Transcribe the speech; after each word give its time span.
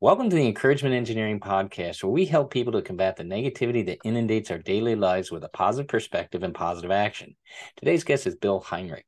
Welcome 0.00 0.28
to 0.28 0.36
the 0.36 0.46
Encouragement 0.46 0.94
Engineering 0.94 1.38
Podcast, 1.38 2.02
where 2.02 2.10
we 2.10 2.26
help 2.26 2.50
people 2.50 2.72
to 2.72 2.82
combat 2.82 3.16
the 3.16 3.22
negativity 3.22 3.86
that 3.86 4.00
inundates 4.04 4.50
our 4.50 4.58
daily 4.58 4.96
lives 4.96 5.30
with 5.30 5.44
a 5.44 5.48
positive 5.48 5.88
perspective 5.88 6.42
and 6.42 6.52
positive 6.52 6.90
action. 6.90 7.36
Today's 7.76 8.02
guest 8.02 8.26
is 8.26 8.34
Bill 8.34 8.58
Heinrich. 8.58 9.06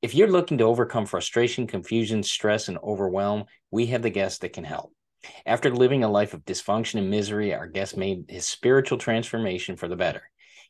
If 0.00 0.14
you're 0.14 0.30
looking 0.30 0.58
to 0.58 0.64
overcome 0.64 1.04
frustration, 1.04 1.66
confusion, 1.66 2.22
stress, 2.22 2.68
and 2.68 2.78
overwhelm, 2.78 3.44
we 3.70 3.86
have 3.86 4.00
the 4.00 4.10
guest 4.10 4.40
that 4.40 4.54
can 4.54 4.64
help. 4.64 4.92
After 5.44 5.70
living 5.70 6.02
a 6.02 6.10
life 6.10 6.32
of 6.32 6.44
dysfunction 6.44 6.98
and 6.98 7.10
misery, 7.10 7.54
our 7.54 7.68
guest 7.68 7.96
made 7.96 8.24
his 8.28 8.48
spiritual 8.48 8.98
transformation 8.98 9.76
for 9.76 9.88
the 9.88 9.94
better. 9.94 10.22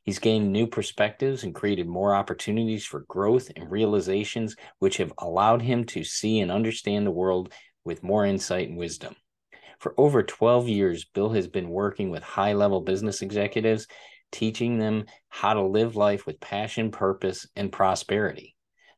He's 0.02 0.18
gained 0.18 0.52
new 0.52 0.66
perspectives 0.66 1.44
and 1.44 1.54
created 1.54 1.86
more 1.86 2.12
opportunities 2.14 2.84
for 2.84 3.06
growth 3.08 3.50
and 3.54 3.70
realizations, 3.70 4.56
which 4.80 4.96
have 4.96 5.12
allowed 5.16 5.62
him 5.62 5.84
to 5.84 6.02
see 6.02 6.40
and 6.40 6.50
understand 6.50 7.06
the 7.06 7.12
world 7.12 7.52
with 7.84 8.02
more 8.02 8.26
insight 8.26 8.68
and 8.68 8.76
wisdom. 8.76 9.14
For 9.78 9.94
over 9.96 10.22
12 10.22 10.68
years, 10.68 11.04
Bill 11.04 11.30
has 11.30 11.46
been 11.46 11.68
working 11.68 12.10
with 12.10 12.22
high 12.22 12.52
level 12.52 12.80
business 12.80 13.22
executives, 13.22 13.86
teaching 14.32 14.78
them 14.78 15.06
how 15.28 15.54
to 15.54 15.62
live 15.62 15.94
life 15.94 16.26
with 16.26 16.40
passion, 16.40 16.90
purpose, 16.90 17.46
and 17.54 17.70
prosperity. 17.70 18.56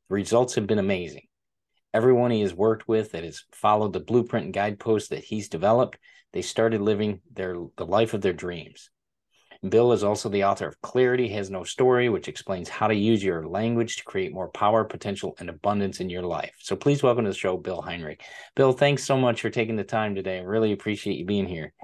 The 0.08 0.14
results 0.14 0.54
have 0.54 0.66
been 0.66 0.78
amazing. 0.78 1.26
Everyone 1.92 2.30
he 2.30 2.40
has 2.40 2.54
worked 2.54 2.88
with 2.88 3.12
that 3.12 3.24
has 3.24 3.44
followed 3.52 3.92
the 3.92 4.00
blueprint 4.00 4.46
and 4.46 4.54
guideposts 4.54 5.10
that 5.10 5.24
he's 5.24 5.48
developed, 5.48 5.98
they 6.32 6.42
started 6.42 6.80
living 6.80 7.20
their 7.32 7.56
the 7.76 7.86
life 7.86 8.14
of 8.14 8.20
their 8.20 8.32
dreams. 8.32 8.90
Bill 9.68 9.92
is 9.92 10.02
also 10.02 10.30
the 10.30 10.44
author 10.44 10.68
of 10.68 10.80
Clarity 10.80 11.28
Has 11.28 11.50
No 11.50 11.64
Story, 11.64 12.08
which 12.08 12.28
explains 12.28 12.70
how 12.70 12.88
to 12.88 12.94
use 12.94 13.22
your 13.22 13.46
language 13.46 13.96
to 13.96 14.04
create 14.04 14.32
more 14.32 14.48
power, 14.48 14.84
potential, 14.84 15.36
and 15.38 15.50
abundance 15.50 16.00
in 16.00 16.08
your 16.08 16.22
life. 16.22 16.54
So 16.60 16.76
please 16.76 17.02
welcome 17.02 17.24
to 17.24 17.30
the 17.30 17.36
show, 17.36 17.58
Bill 17.58 17.82
Heinrich. 17.82 18.22
Bill, 18.56 18.72
thanks 18.72 19.04
so 19.04 19.18
much 19.18 19.42
for 19.42 19.50
taking 19.50 19.76
the 19.76 19.84
time 19.84 20.14
today. 20.14 20.38
I 20.38 20.42
really 20.42 20.72
appreciate 20.72 21.18
you 21.18 21.26
being 21.26 21.46
here. 21.46 21.74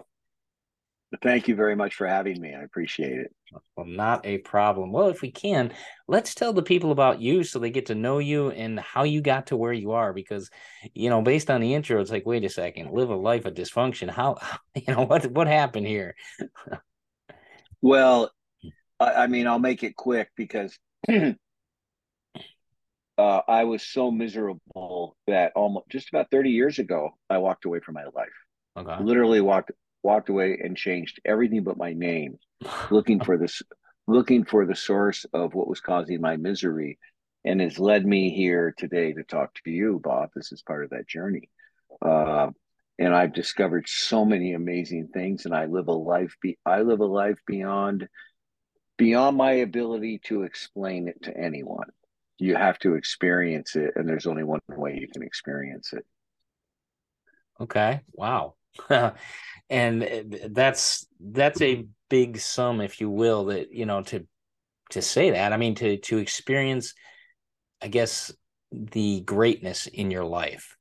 Thank 1.23 1.49
you 1.49 1.55
very 1.55 1.77
much 1.77 1.95
for 1.95 2.07
having 2.07 2.41
me. 2.41 2.55
I 2.55 2.63
appreciate 2.63 3.19
it. 3.19 3.35
Well, 3.77 3.87
not 3.87 4.25
a 4.25 4.39
problem. 4.39 4.91
Well, 4.91 5.09
if 5.09 5.21
we 5.21 5.31
can, 5.31 5.73
let's 6.09 6.35
tell 6.35 6.55
the 6.55 6.63
people 6.63 6.93
about 6.93 7.21
you 7.21 7.45
so 7.45 7.59
they 7.59 7.71
get 7.71 7.87
to 7.87 7.95
know 7.95 8.19
you 8.19 8.51
and 8.51 8.81
how 8.81 9.05
you 9.05 9.21
got 9.21 9.49
to 9.49 9.57
where 9.57 9.73
you 9.73 9.93
are. 9.93 10.13
Because, 10.13 10.51
you 10.95 11.11
know, 11.11 11.23
based 11.23 11.51
on 11.51 11.61
the 11.61 11.75
intro, 11.75 12.01
it's 12.01 12.11
like, 12.11 12.27
wait 12.27 12.45
a 12.45 12.49
second, 12.49 12.91
live 12.91 13.11
a 13.11 13.17
life 13.17 13.45
of 13.45 13.55
dysfunction. 13.55 14.11
How, 14.11 14.39
you 14.75 14.95
know, 14.95 15.05
what 15.05 15.27
what 15.31 15.47
happened 15.47 15.87
here? 15.87 16.17
Well, 17.87 18.33
I, 18.99 19.13
I 19.13 19.27
mean, 19.29 19.47
I'll 19.47 19.61
make 19.61 19.85
it 19.85 19.95
quick 19.95 20.31
because 20.37 20.77
uh, 21.09 21.33
I 23.17 23.63
was 23.63 23.85
so 23.85 24.11
miserable 24.11 25.17
that 25.29 25.53
almost 25.55 25.89
just 25.89 26.09
about 26.09 26.27
30 26.33 26.51
years 26.51 26.81
ago, 26.81 27.11
I 27.31 27.39
walked 27.39 27.65
away 27.65 27.79
from 27.79 27.95
my 27.95 28.07
life. 28.07 28.27
Okay. 28.77 29.05
Literally 29.05 29.41
walked 29.41 29.71
walked 30.03 30.31
away 30.31 30.59
and 30.61 30.77
changed 30.77 31.21
everything 31.25 31.63
but 31.63 31.77
my 31.77 31.93
name, 31.93 32.41
looking 32.91 33.23
for 33.23 33.39
this, 33.39 33.63
looking 34.09 34.45
for 34.45 34.67
the 34.67 34.75
source 34.75 35.25
of 35.33 35.55
what 35.55 35.69
was 35.69 35.81
causing 35.81 36.21
my 36.21 36.37
misery, 36.37 36.99
and 37.45 37.61
has 37.61 37.79
led 37.79 38.05
me 38.05 38.31
here 38.31 38.75
today 38.77 39.13
to 39.13 39.23
talk 39.23 39.55
to 39.65 39.71
you, 39.71 40.01
Bob. 40.03 40.31
This 40.35 40.51
is 40.51 40.61
part 40.61 40.83
of 40.83 40.91
that 40.91 41.07
journey. 41.07 41.49
Uh, 42.03 42.51
and 42.99 43.15
I've 43.15 43.33
discovered 43.33 43.89
so 43.89 44.25
many 44.25 44.55
amazing 44.55 45.09
things 45.09 45.45
and 45.45 45.55
I 45.55 45.67
live 45.67 45.89
a 45.89 45.93
life 45.93 46.37
be 46.41 46.59
I 46.65 46.83
live 46.83 47.01
a 47.01 47.07
life 47.07 47.39
beyond 47.47 48.09
beyond 48.97 49.37
my 49.37 49.53
ability 49.53 50.21
to 50.25 50.43
explain 50.43 51.09
it 51.09 51.23
to 51.25 51.37
anyone. 51.37 51.89
You 52.39 52.57
have 52.57 52.79
to 52.81 52.95
experience 52.95 53.77
it 53.77 53.93
and 53.97 54.09
there's 54.09 54.27
only 54.27 54.45
one 54.45 54.61
way 54.69 54.99
you 55.01 55.09
can 55.09 55.23
experience 55.23 55.93
it. 55.93 56.05
Okay. 57.61 58.01
Wow. 58.13 58.55
and 59.71 60.03
eh, 60.03 60.23
that's 60.51 61.07
that's 61.21 61.61
a 61.63 61.87
big 62.09 62.39
sum 62.39 62.81
if 62.81 63.01
you 63.01 63.11
will 63.11 63.47
that 63.47 63.73
you 63.73 63.87
know 63.87 64.03
to 64.03 64.27
to 64.91 65.03
say 65.03 65.31
that 65.31 65.53
i 65.53 65.57
mean 65.57 65.75
to 65.75 65.97
to 65.99 66.19
experience 66.19 66.95
i 67.83 67.89
guess 67.89 68.33
the 68.71 69.21
greatness 69.23 69.87
in 69.87 70.11
your 70.11 70.25
life 70.25 70.76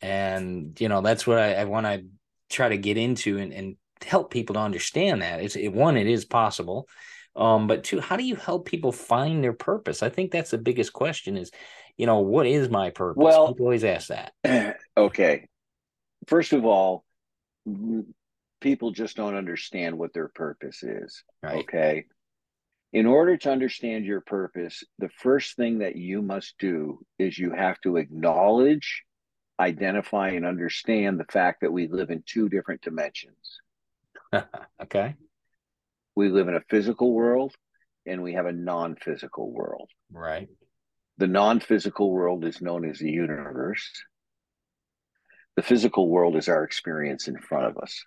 and 0.00 0.80
you 0.80 0.88
know 0.88 1.00
that's 1.00 1.26
what 1.26 1.38
I, 1.38 1.54
I 1.54 1.64
want 1.64 1.86
to 1.86 2.04
try 2.48 2.68
to 2.68 2.78
get 2.78 2.96
into 2.96 3.38
and, 3.38 3.52
and 3.52 3.76
help 4.04 4.30
people 4.30 4.54
to 4.54 4.60
understand 4.60 5.22
that 5.22 5.40
it's 5.40 5.56
it, 5.56 5.68
one 5.68 5.96
it 5.96 6.06
is 6.06 6.24
possible 6.24 6.88
um 7.36 7.66
but 7.66 7.84
two 7.84 8.00
how 8.00 8.16
do 8.16 8.24
you 8.24 8.34
help 8.34 8.66
people 8.66 8.92
find 8.92 9.42
their 9.42 9.52
purpose? 9.52 10.02
I 10.02 10.08
think 10.08 10.30
that's 10.30 10.50
the 10.50 10.58
biggest 10.58 10.92
question 10.92 11.36
is 11.36 11.50
you 11.96 12.06
know 12.06 12.20
what 12.20 12.46
is 12.46 12.68
my 12.68 12.90
purpose? 12.90 13.22
Well 13.22 13.48
people 13.48 13.66
always 13.66 13.84
ask 13.84 14.08
that. 14.08 14.32
Okay. 14.96 15.46
First 16.26 16.52
of 16.52 16.66
all 16.66 17.04
people 18.60 18.90
just 18.90 19.16
don't 19.16 19.34
understand 19.34 19.96
what 19.96 20.12
their 20.12 20.28
purpose 20.28 20.82
is 20.82 21.22
right. 21.42 21.60
okay? 21.60 22.04
In 22.92 23.06
order 23.06 23.36
to 23.36 23.50
understand 23.50 24.04
your 24.04 24.20
purpose 24.20 24.82
the 24.98 25.08
first 25.08 25.56
thing 25.56 25.78
that 25.78 25.96
you 25.96 26.22
must 26.22 26.54
do 26.58 26.98
is 27.18 27.38
you 27.38 27.52
have 27.52 27.80
to 27.82 27.96
acknowledge 27.96 29.04
identify 29.60 30.30
and 30.30 30.46
understand 30.46 31.20
the 31.20 31.30
fact 31.30 31.60
that 31.60 31.72
we 31.72 31.86
live 31.86 32.10
in 32.10 32.22
two 32.26 32.48
different 32.48 32.80
dimensions. 32.80 33.60
okay. 34.82 35.14
We 36.16 36.30
live 36.30 36.48
in 36.48 36.56
a 36.56 36.62
physical 36.68 37.12
world 37.12 37.54
and 38.06 38.22
we 38.22 38.32
have 38.32 38.46
a 38.46 38.52
non 38.52 38.96
physical 38.96 39.52
world. 39.52 39.90
Right. 40.10 40.48
The 41.18 41.26
non 41.26 41.60
physical 41.60 42.10
world 42.10 42.44
is 42.44 42.62
known 42.62 42.88
as 42.88 42.98
the 42.98 43.10
universe. 43.10 43.88
The 45.56 45.62
physical 45.62 46.08
world 46.08 46.36
is 46.36 46.48
our 46.48 46.64
experience 46.64 47.28
in 47.28 47.36
front 47.38 47.66
of 47.66 47.76
us, 47.76 48.04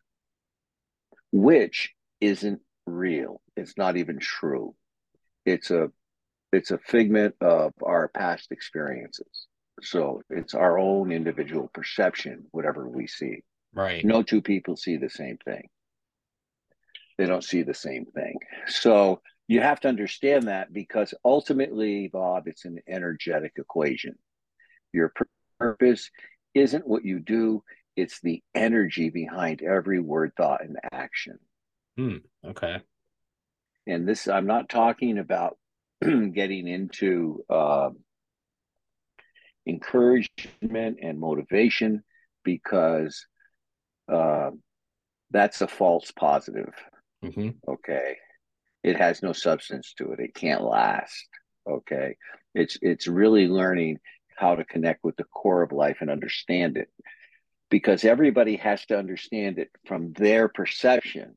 which 1.31 1.91
isn't 2.19 2.61
real. 2.87 3.41
It's 3.55 3.77
not 3.77 3.97
even 3.97 4.17
true. 4.19 4.75
It's 5.45 5.69
a 5.69 5.89
it's 6.51 6.71
a 6.71 6.77
figment 6.77 7.35
of 7.41 7.73
our 7.83 8.07
past 8.07 8.51
experiences. 8.51 9.47
So 9.81 10.21
it's 10.29 10.53
our 10.53 10.77
own 10.77 11.11
individual 11.11 11.69
perception, 11.73 12.45
whatever 12.51 12.87
we 12.87 13.07
see. 13.07 13.43
Right. 13.73 14.05
No 14.05 14.23
two 14.23 14.41
people 14.41 14.75
see 14.75 14.97
the 14.97 15.09
same 15.09 15.37
thing. 15.43 15.67
They 17.17 17.25
don't 17.25 17.43
see 17.43 17.63
the 17.63 17.73
same 17.73 18.05
thing. 18.05 18.37
So 18.67 19.21
you 19.47 19.61
have 19.61 19.79
to 19.81 19.87
understand 19.87 20.47
that 20.47 20.71
because 20.73 21.13
ultimately, 21.23 22.07
Bob, 22.07 22.47
it's 22.47 22.65
an 22.65 22.79
energetic 22.87 23.53
equation. 23.57 24.15
Your 24.93 25.13
purpose 25.59 26.09
isn't 26.53 26.87
what 26.87 27.03
you 27.03 27.19
do, 27.19 27.63
it's 27.95 28.19
the 28.21 28.41
energy 28.55 29.09
behind 29.09 29.61
every 29.61 29.99
word, 29.99 30.33
thought, 30.35 30.63
and 30.63 30.77
action. 30.91 31.37
Hmm. 31.97 32.17
Okay. 32.45 32.79
And 33.85 34.07
this, 34.07 34.27
I'm 34.27 34.47
not 34.47 34.69
talking 34.69 35.17
about 35.17 35.57
getting 36.01 36.67
into 36.67 37.43
uh, 37.49 37.89
encouragement 39.67 40.99
and 41.01 41.19
motivation 41.19 42.03
because 42.43 43.25
uh, 44.11 44.51
that's 45.31 45.61
a 45.61 45.67
false 45.67 46.11
positive. 46.11 46.73
Mm-hmm. 47.23 47.49
Okay. 47.67 48.17
It 48.83 48.97
has 48.97 49.23
no 49.23 49.33
substance 49.33 49.93
to 49.97 50.11
it. 50.11 50.19
It 50.19 50.35
can't 50.35 50.61
last. 50.61 51.27
Okay. 51.67 52.17
It's 52.53 52.77
it's 52.81 53.07
really 53.07 53.47
learning 53.47 53.99
how 54.35 54.55
to 54.55 54.65
connect 54.65 55.03
with 55.03 55.15
the 55.15 55.23
core 55.23 55.63
of 55.63 55.71
life 55.71 55.97
and 56.01 56.09
understand 56.09 56.77
it. 56.77 56.89
Because 57.69 58.03
everybody 58.03 58.57
has 58.57 58.85
to 58.87 58.99
understand 58.99 59.57
it 59.57 59.69
from 59.87 60.13
their 60.13 60.47
perception. 60.47 61.35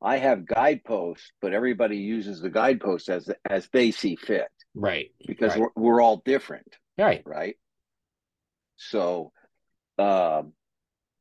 I 0.00 0.18
have 0.18 0.46
guideposts, 0.46 1.32
but 1.42 1.52
everybody 1.52 1.98
uses 1.98 2.40
the 2.40 2.50
guideposts 2.50 3.08
as 3.08 3.28
as 3.44 3.68
they 3.72 3.90
see 3.90 4.14
fit. 4.16 4.48
Right. 4.74 5.10
Because 5.26 5.56
right. 5.56 5.68
We're, 5.76 5.82
we're 5.82 6.00
all 6.00 6.22
different. 6.24 6.76
Right. 6.98 7.22
Right. 7.24 7.56
So, 8.76 9.32
um, 9.98 10.52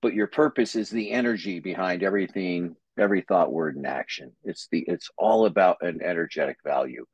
but 0.02 0.14
your 0.14 0.28
purpose 0.28 0.76
is 0.76 0.90
the 0.90 1.12
energy 1.12 1.60
behind 1.60 2.04
everything, 2.04 2.76
every 2.98 3.22
thought, 3.22 3.52
word, 3.52 3.76
and 3.76 3.88
action. 3.88 4.32
It's 4.44 4.68
the 4.72 4.84
it's 4.88 5.10
all 5.18 5.46
about 5.46 5.78
an 5.82 6.02
energetic 6.04 6.58
value. 6.64 7.06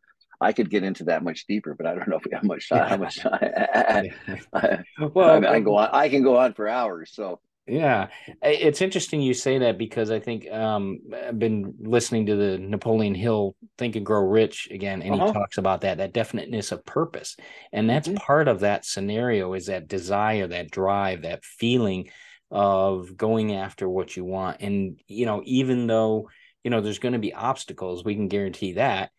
I 0.41 0.51
could 0.51 0.69
get 0.69 0.83
into 0.83 1.05
that 1.05 1.23
much 1.23 1.45
deeper, 1.47 1.75
but 1.75 1.85
I 1.85 1.95
don't 1.95 2.07
know 2.07 2.17
if 2.17 2.25
we 2.25 2.31
have 2.33 2.43
much 2.43 2.67
time. 2.69 2.89
How 2.89 2.97
much 2.97 3.19
time? 3.21 4.09
Well, 5.13 5.45
I, 5.45 5.49
I, 5.49 5.53
can 5.55 5.63
go 5.63 5.77
on. 5.77 5.89
I 5.93 6.09
can 6.09 6.23
go 6.23 6.37
on 6.37 6.53
for 6.53 6.67
hours. 6.67 7.11
So 7.13 7.39
Yeah, 7.65 8.09
it's 8.41 8.81
interesting 8.81 9.21
you 9.21 9.33
say 9.33 9.59
that 9.59 9.77
because 9.77 10.11
I 10.11 10.19
think 10.19 10.51
um, 10.51 10.99
I've 11.15 11.39
been 11.39 11.73
listening 11.79 12.25
to 12.25 12.35
the 12.35 12.57
Napoleon 12.57 13.15
Hill 13.15 13.55
Think 13.77 13.95
and 13.95 14.05
Grow 14.05 14.19
Rich 14.19 14.67
again, 14.69 15.01
and 15.01 15.15
uh-huh. 15.15 15.27
he 15.27 15.33
talks 15.33 15.57
about 15.57 15.81
that 15.81 15.99
that 15.99 16.11
definiteness 16.11 16.73
of 16.73 16.85
purpose, 16.85 17.37
and 17.71 17.89
that's 17.89 18.09
mm-hmm. 18.09 18.17
part 18.17 18.49
of 18.49 18.61
that 18.61 18.85
scenario 18.85 19.53
is 19.53 19.67
that 19.67 19.87
desire, 19.87 20.47
that 20.47 20.71
drive, 20.71 21.21
that 21.21 21.45
feeling 21.45 22.09
of 22.51 23.15
going 23.15 23.55
after 23.55 23.87
what 23.87 24.17
you 24.17 24.25
want, 24.25 24.59
and 24.59 24.99
you 25.07 25.25
know, 25.25 25.41
even 25.45 25.87
though 25.87 26.29
you 26.65 26.69
know 26.69 26.81
there's 26.81 26.99
going 26.99 27.13
to 27.13 27.19
be 27.19 27.33
obstacles, 27.33 28.03
we 28.03 28.15
can 28.15 28.27
guarantee 28.27 28.73
that 28.73 29.11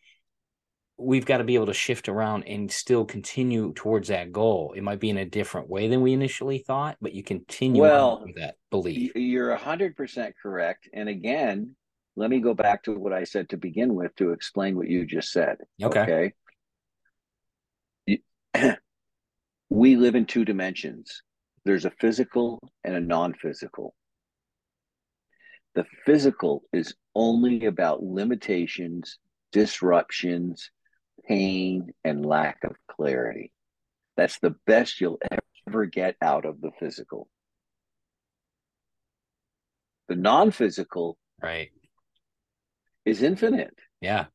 we've 0.96 1.26
got 1.26 1.38
to 1.38 1.44
be 1.44 1.55
able 1.55 1.67
to 1.67 1.75
shift 1.75 2.08
around 2.08 2.44
and 2.44 2.70
still 2.70 3.05
continue 3.05 3.73
towards 3.75 4.08
that 4.08 4.32
goal. 4.32 4.75
It 4.76 4.82
might 4.82 5.00
be 5.00 5.11
in 5.11 5.19
a 5.19 5.25
different 5.25 5.69
way 5.69 5.88
than 5.88 6.02
we 6.02 6.12
initially 6.12 6.58
thought, 6.58 6.96
but 7.00 7.14
you 7.14 7.23
continue 7.23 7.82
well, 7.82 8.23
with 8.25 8.37
that 8.37 8.56
belief. 8.70 9.12
You're 9.14 9.56
100% 9.56 10.32
correct. 10.41 10.88
And 10.93 11.08
again, 11.08 11.75
let 12.17 12.31
me 12.31 12.41
go 12.41 12.55
back 12.55 12.85
to 12.85 12.93
what 12.93 13.12
I 13.12 13.25
said 13.25 13.49
to 13.49 13.56
begin 13.56 13.94
with 13.94 14.14
to 14.17 14.31
explain 14.31 14.76
what 14.76 14.88
you 14.88 15.05
just 15.05 15.32
said. 15.32 15.56
Okay. 15.82 16.32
okay? 18.56 18.76
we 19.70 19.96
live 19.96 20.14
in 20.14 20.26
two 20.26 20.44
dimensions 20.44 21.23
there's 21.64 21.85
a 21.85 21.91
physical 21.91 22.61
and 22.85 22.94
a 22.94 23.00
non 23.00 23.35
physical. 23.35 23.94
The 25.75 25.87
physical 26.05 26.62
is 26.73 26.94
only 27.14 27.67
about 27.67 28.02
limitations, 28.02 29.19
disruptions, 29.50 30.70
pain, 31.26 31.93
and 32.05 32.25
lack 32.25 32.65
of 32.65 32.76
clarity. 32.88 33.53
That's 34.17 34.38
the 34.38 34.55
best 34.67 35.00
you'll 35.00 35.21
ever 35.67 35.87
get 35.87 36.17
out 36.21 36.44
of 36.44 36.61
the 36.61 36.71
physical. 36.79 37.29
The 40.09 40.17
non 40.17 40.50
physical 40.50 41.17
right. 41.43 41.71
is 43.05 43.23
infinite. 43.23 43.75
Yeah. 44.00 44.26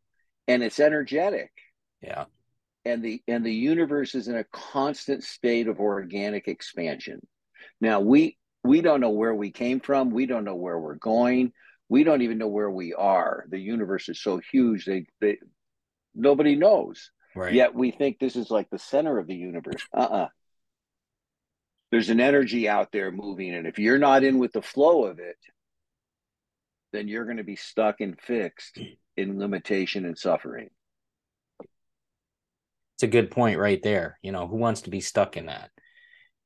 And 0.47 0.63
it's 0.63 0.79
energetic. 0.79 1.51
Yeah. 2.01 2.25
And 2.85 3.03
the 3.03 3.21
and 3.27 3.45
the 3.45 3.53
universe 3.53 4.15
is 4.15 4.27
in 4.27 4.35
a 4.35 4.45
constant 4.45 5.23
state 5.23 5.67
of 5.67 5.79
organic 5.79 6.47
expansion. 6.47 7.19
Now 7.79 7.99
we 7.99 8.37
we 8.63 8.81
don't 8.81 9.01
know 9.01 9.11
where 9.11 9.35
we 9.35 9.51
came 9.51 9.79
from, 9.79 10.09
we 10.09 10.25
don't 10.25 10.43
know 10.43 10.55
where 10.55 10.79
we're 10.79 10.95
going, 10.95 11.53
we 11.87 12.03
don't 12.03 12.21
even 12.21 12.37
know 12.37 12.47
where 12.47 12.69
we 12.69 12.93
are. 12.93 13.45
The 13.49 13.59
universe 13.59 14.09
is 14.09 14.21
so 14.21 14.39
huge 14.51 14.85
they, 14.85 15.05
they 15.21 15.37
nobody 16.15 16.55
knows. 16.55 17.11
Right. 17.35 17.53
Yet 17.53 17.75
we 17.75 17.91
think 17.91 18.19
this 18.19 18.35
is 18.35 18.49
like 18.49 18.69
the 18.69 18.79
center 18.79 19.17
of 19.19 19.27
the 19.27 19.35
universe. 19.35 19.81
Uh 19.95 20.01
uh-uh. 20.01 20.15
uh 20.15 20.27
There's 21.91 22.09
an 22.09 22.19
energy 22.19 22.67
out 22.67 22.91
there 22.91 23.11
moving. 23.11 23.53
And 23.53 23.67
if 23.67 23.79
you're 23.79 23.99
not 23.99 24.23
in 24.23 24.39
with 24.39 24.51
the 24.51 24.61
flow 24.61 25.05
of 25.05 25.19
it, 25.19 25.37
then 26.91 27.07
you're 27.07 27.25
going 27.25 27.37
to 27.37 27.43
be 27.43 27.55
stuck 27.55 28.01
and 28.01 28.19
fixed 28.19 28.79
in 29.15 29.39
limitation 29.39 30.05
and 30.05 30.17
suffering. 30.17 30.69
It's 32.95 33.03
a 33.03 33.07
good 33.07 33.31
point 33.31 33.59
right 33.59 33.81
there. 33.81 34.17
You 34.21 34.31
know, 34.31 34.47
who 34.47 34.57
wants 34.57 34.81
to 34.81 34.89
be 34.89 34.99
stuck 34.99 35.37
in 35.37 35.45
that? 35.45 35.69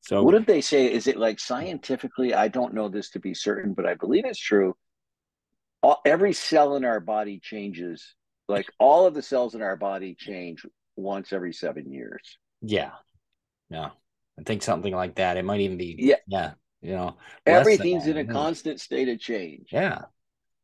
So, 0.01 0.21
what 0.21 0.33
did 0.33 0.45
they 0.45 0.61
say? 0.61 0.91
Is 0.91 1.07
it 1.07 1.17
like 1.17 1.39
scientifically? 1.39 2.33
I 2.33 2.49
don't 2.49 2.73
know 2.73 2.89
this 2.89 3.11
to 3.11 3.19
be 3.19 3.33
certain, 3.33 3.73
but 3.73 3.85
I 3.85 3.93
believe 3.95 4.25
it's 4.25 4.39
true. 4.39 4.75
All, 5.81 6.01
every 6.05 6.33
cell 6.33 6.75
in 6.75 6.83
our 6.83 6.99
body 6.99 7.39
changes 7.41 8.13
like 8.47 8.67
all 8.79 9.05
of 9.05 9.13
the 9.13 9.21
cells 9.21 9.55
in 9.55 9.61
our 9.61 9.75
body 9.75 10.15
change 10.15 10.65
once 10.95 11.33
every 11.33 11.53
seven 11.53 11.91
years. 11.91 12.37
Yeah. 12.61 12.91
Yeah. 13.69 13.89
I 14.39 14.43
think 14.43 14.63
something 14.63 14.93
like 14.93 15.15
that. 15.15 15.37
It 15.37 15.45
might 15.45 15.61
even 15.61 15.77
be 15.77 15.95
yeah. 15.97 16.15
Yeah. 16.27 16.51
You 16.81 16.93
know, 16.95 17.17
everything's 17.45 18.07
in 18.07 18.17
a 18.17 18.25
constant 18.25 18.81
state 18.81 19.07
of 19.07 19.19
change. 19.19 19.69
Yeah. 19.71 20.01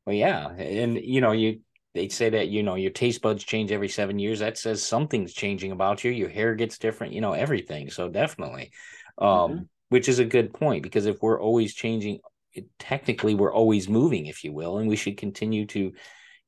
Well, 0.05 0.15
yeah. 0.15 0.49
And 0.49 0.97
you 0.97 1.21
know, 1.21 1.31
you 1.31 1.61
they 1.93 2.09
say 2.09 2.29
that, 2.29 2.49
you 2.49 2.61
know, 2.61 2.75
your 2.75 2.91
taste 2.91 3.21
buds 3.21 3.43
change 3.43 3.71
every 3.71 3.89
seven 3.89 4.19
years. 4.19 4.39
That 4.39 4.57
says 4.57 4.85
something's 4.85 5.33
changing 5.33 5.71
about 5.71 6.03
you. 6.03 6.11
Your 6.11 6.29
hair 6.29 6.55
gets 6.55 6.77
different, 6.77 7.13
you 7.13 7.21
know, 7.21 7.33
everything. 7.33 7.89
So 7.89 8.09
definitely. 8.09 8.71
Um, 9.17 9.27
mm-hmm. 9.27 9.63
which 9.89 10.07
is 10.07 10.19
a 10.19 10.25
good 10.25 10.53
point 10.53 10.83
because 10.83 11.05
if 11.05 11.21
we're 11.21 11.41
always 11.41 11.73
changing, 11.73 12.19
it, 12.53 12.67
technically 12.79 13.35
we're 13.35 13.53
always 13.53 13.89
moving, 13.89 14.27
if 14.27 14.43
you 14.43 14.53
will, 14.53 14.77
and 14.77 14.87
we 14.87 14.95
should 14.95 15.17
continue 15.17 15.65
to, 15.67 15.91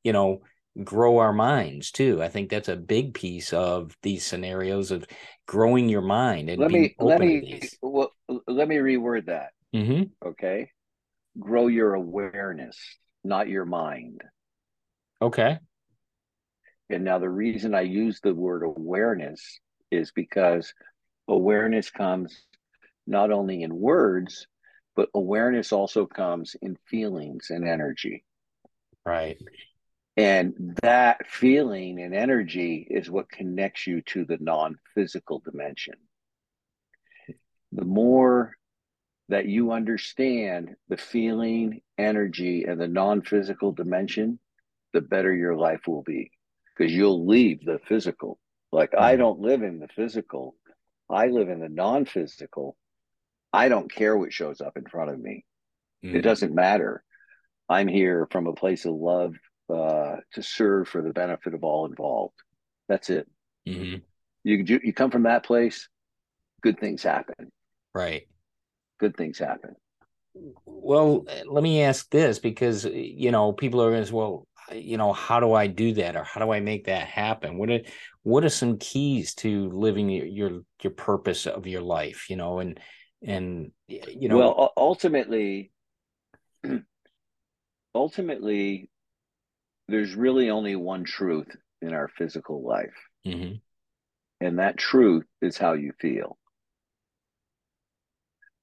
you 0.02 0.12
know, 0.12 0.42
grow 0.82 1.18
our 1.18 1.32
minds 1.32 1.90
too. 1.90 2.22
I 2.22 2.28
think 2.28 2.48
that's 2.50 2.68
a 2.68 2.76
big 2.76 3.14
piece 3.14 3.52
of 3.52 3.96
these 4.02 4.24
scenarios 4.24 4.90
of 4.90 5.06
growing 5.46 5.88
your 5.88 6.02
mind 6.02 6.48
and 6.48 6.60
let 6.60 6.70
me 6.70 6.94
let 6.98 7.20
me 7.20 7.60
well, 7.82 8.12
let 8.46 8.68
me 8.68 8.76
reword 8.76 9.26
that. 9.26 9.50
Mm-hmm. 9.74 10.28
Okay, 10.28 10.70
grow 11.38 11.66
your 11.66 11.94
awareness, 11.94 12.78
not 13.24 13.48
your 13.48 13.64
mind. 13.64 14.22
Okay. 15.20 15.58
And 16.90 17.04
now 17.04 17.18
the 17.18 17.28
reason 17.28 17.74
I 17.74 17.82
use 17.82 18.20
the 18.20 18.34
word 18.34 18.62
awareness 18.62 19.60
is 19.90 20.10
because 20.10 20.74
awareness 21.28 21.90
comes 21.90 22.36
not 23.06 23.30
only 23.30 23.62
in 23.62 23.74
words, 23.74 24.46
but 24.94 25.08
awareness 25.14 25.72
also 25.72 26.06
comes 26.06 26.54
in 26.60 26.76
feelings 26.86 27.46
and 27.50 27.66
energy. 27.66 28.24
Right. 29.06 29.38
And 30.16 30.76
that 30.82 31.26
feeling 31.26 32.00
and 32.00 32.14
energy 32.14 32.86
is 32.90 33.10
what 33.10 33.30
connects 33.30 33.86
you 33.86 34.02
to 34.02 34.24
the 34.24 34.36
non 34.40 34.78
physical 34.94 35.40
dimension. 35.40 35.94
The 37.72 37.84
more 37.84 38.54
that 39.30 39.46
you 39.46 39.72
understand 39.72 40.74
the 40.88 40.98
feeling, 40.98 41.80
energy, 41.96 42.64
and 42.64 42.78
the 42.78 42.88
non 42.88 43.22
physical 43.22 43.72
dimension, 43.72 44.38
the 44.92 45.00
better 45.00 45.34
your 45.34 45.56
life 45.56 45.86
will 45.86 46.02
be 46.02 46.30
because 46.76 46.92
you'll 46.92 47.26
leave 47.26 47.64
the 47.64 47.80
physical. 47.88 48.38
Like, 48.70 48.92
mm-hmm. 48.92 49.04
I 49.04 49.16
don't 49.16 49.40
live 49.40 49.62
in 49.62 49.78
the 49.78 49.88
physical, 49.88 50.56
I 51.08 51.28
live 51.28 51.48
in 51.48 51.60
the 51.60 51.68
non 51.70 52.04
physical. 52.04 52.76
I 53.54 53.68
don't 53.68 53.92
care 53.92 54.16
what 54.16 54.32
shows 54.32 54.62
up 54.62 54.76
in 54.76 54.86
front 54.86 55.10
of 55.10 55.20
me. 55.20 55.44
Mm-hmm. 56.04 56.16
It 56.16 56.22
doesn't 56.22 56.54
matter. 56.54 57.04
I'm 57.68 57.88
here 57.88 58.26
from 58.30 58.46
a 58.46 58.54
place 58.54 58.86
of 58.86 58.94
love 58.94 59.34
uh, 59.72 60.16
to 60.34 60.42
serve 60.42 60.88
for 60.88 61.02
the 61.02 61.12
benefit 61.12 61.54
of 61.54 61.64
all 61.64 61.86
involved. 61.86 62.34
That's 62.88 63.10
it. 63.10 63.28
Mm-hmm. 63.66 63.98
You 64.44 64.80
you 64.82 64.92
come 64.92 65.10
from 65.10 65.22
that 65.24 65.44
place, 65.44 65.88
good 66.62 66.78
things 66.78 67.02
happen. 67.02 67.52
Right. 67.94 68.28
Good 68.98 69.16
things 69.16 69.38
happen. 69.38 69.76
Well, 70.64 71.26
let 71.46 71.62
me 71.62 71.82
ask 71.82 72.10
this 72.10 72.38
because 72.38 72.84
you 72.84 73.30
know 73.30 73.52
people 73.52 73.82
are 73.82 73.90
going 73.90 74.02
to 74.02 74.08
say, 74.08 74.14
well, 74.14 74.46
you 74.72 74.96
know, 74.96 75.12
how 75.12 75.40
do 75.40 75.52
I 75.52 75.66
do 75.66 75.94
that, 75.94 76.16
or 76.16 76.24
how 76.24 76.40
do 76.44 76.52
I 76.52 76.60
make 76.60 76.86
that 76.86 77.06
happen? 77.06 77.58
What 77.58 77.70
are 77.70 77.80
what 78.22 78.44
are 78.44 78.50
some 78.50 78.78
keys 78.78 79.34
to 79.36 79.68
living 79.70 80.08
your 80.08 80.26
your, 80.26 80.60
your 80.82 80.92
purpose 80.92 81.46
of 81.46 81.66
your 81.66 81.82
life? 81.82 82.30
You 82.30 82.36
know, 82.36 82.60
and 82.60 82.80
and 83.22 83.72
you 83.88 84.28
know, 84.28 84.38
well, 84.38 84.72
ultimately, 84.76 85.70
ultimately, 87.94 88.88
there's 89.88 90.14
really 90.14 90.50
only 90.50 90.76
one 90.76 91.04
truth 91.04 91.48
in 91.80 91.92
our 91.92 92.08
physical 92.08 92.62
life. 92.62 92.94
Mm-hmm. 93.26 93.56
And 94.44 94.58
that 94.58 94.76
truth 94.76 95.26
is 95.40 95.58
how 95.58 95.74
you 95.74 95.92
feel. 96.00 96.38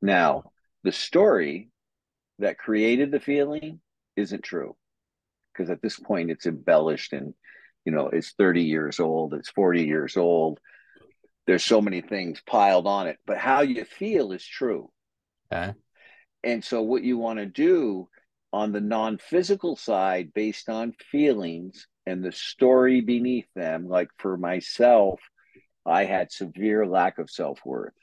Now, 0.01 0.51
the 0.83 0.91
story 0.91 1.69
that 2.39 2.57
created 2.57 3.11
the 3.11 3.19
feeling 3.19 3.81
isn't 4.15 4.43
true 4.43 4.75
because 5.53 5.69
at 5.69 5.81
this 5.81 5.99
point 5.99 6.31
it's 6.31 6.45
embellished 6.45 7.13
and, 7.13 7.33
you 7.85 7.91
know, 7.91 8.09
it's 8.09 8.33
30 8.37 8.63
years 8.63 8.99
old, 8.99 9.33
it's 9.33 9.49
40 9.49 9.83
years 9.83 10.17
old. 10.17 10.59
There's 11.47 11.63
so 11.63 11.81
many 11.81 12.01
things 12.01 12.41
piled 12.45 12.87
on 12.87 13.07
it, 13.07 13.17
but 13.25 13.37
how 13.37 13.61
you 13.61 13.83
feel 13.83 14.31
is 14.31 14.45
true. 14.45 14.89
Okay. 15.51 15.73
And 16.43 16.63
so, 16.63 16.81
what 16.81 17.03
you 17.03 17.17
want 17.17 17.39
to 17.39 17.45
do 17.45 18.07
on 18.51 18.71
the 18.71 18.81
non 18.81 19.17
physical 19.17 19.75
side 19.75 20.33
based 20.33 20.69
on 20.69 20.93
feelings 21.11 21.87
and 22.05 22.23
the 22.23 22.31
story 22.31 23.01
beneath 23.01 23.47
them. 23.55 23.87
Like 23.87 24.09
for 24.17 24.37
myself, 24.37 25.19
I 25.85 26.05
had 26.05 26.31
severe 26.31 26.85
lack 26.85 27.19
of 27.19 27.29
self 27.29 27.59
worth. 27.65 27.93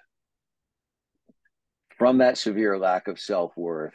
From 1.99 2.19
that 2.19 2.39
severe 2.39 2.79
lack 2.79 3.09
of 3.09 3.19
self 3.19 3.57
worth, 3.57 3.95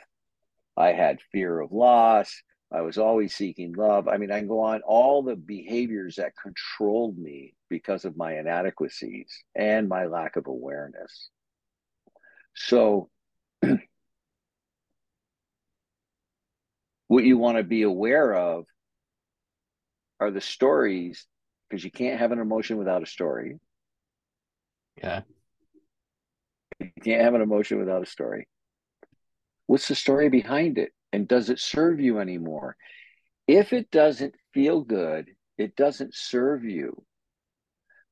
I 0.75 0.93
had 0.93 1.21
fear 1.31 1.59
of 1.59 1.71
loss. 1.71 2.41
I 2.73 2.81
was 2.81 2.97
always 2.97 3.35
seeking 3.35 3.73
love. 3.73 4.07
I 4.07 4.17
mean, 4.17 4.31
I 4.31 4.39
can 4.39 4.47
go 4.47 4.61
on 4.61 4.81
all 4.81 5.23
the 5.23 5.35
behaviors 5.35 6.15
that 6.15 6.33
controlled 6.41 7.17
me 7.17 7.53
because 7.69 8.05
of 8.05 8.15
my 8.15 8.37
inadequacies 8.37 9.43
and 9.55 9.89
my 9.89 10.05
lack 10.05 10.37
of 10.37 10.47
awareness. 10.47 11.29
So, 12.55 13.09
what 17.11 17.25
you 17.25 17.37
want 17.37 17.57
to 17.57 17.63
be 17.63 17.81
aware 17.81 18.33
of 18.33 18.63
are 20.21 20.31
the 20.31 20.39
stories 20.39 21.27
because 21.69 21.83
you 21.83 21.91
can't 21.91 22.21
have 22.21 22.31
an 22.31 22.39
emotion 22.39 22.77
without 22.77 23.03
a 23.03 23.05
story. 23.05 23.59
Yeah. 24.95 25.23
You 26.79 26.89
can't 27.03 27.21
have 27.21 27.33
an 27.33 27.41
emotion 27.41 27.79
without 27.79 28.01
a 28.01 28.05
story. 28.05 28.47
What's 29.67 29.89
the 29.89 29.95
story 29.95 30.29
behind 30.29 30.77
it? 30.77 30.93
And 31.11 31.27
does 31.27 31.49
it 31.49 31.59
serve 31.59 31.99
you 31.99 32.19
anymore? 32.19 32.77
If 33.45 33.73
it 33.73 33.91
doesn't 33.91 34.35
feel 34.53 34.79
good, 34.79 35.31
it 35.57 35.75
doesn't 35.75 36.15
serve 36.15 36.63
you. 36.63 37.03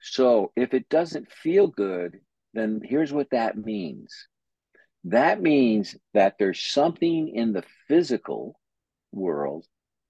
So 0.01 0.51
if 0.57 0.73
it 0.73 0.89
doesn't 0.89 1.31
feel 1.31 1.67
good, 1.67 2.19
then 2.53 2.81
here's 2.83 3.13
what 3.13 3.29
that 3.29 3.57
means 3.57 4.27
that 5.05 5.41
means 5.41 5.95
that 6.13 6.35
there's 6.37 6.59
something 6.59 7.29
in 7.29 7.53
the 7.53 7.63
physical 7.87 8.58
world 9.11 9.65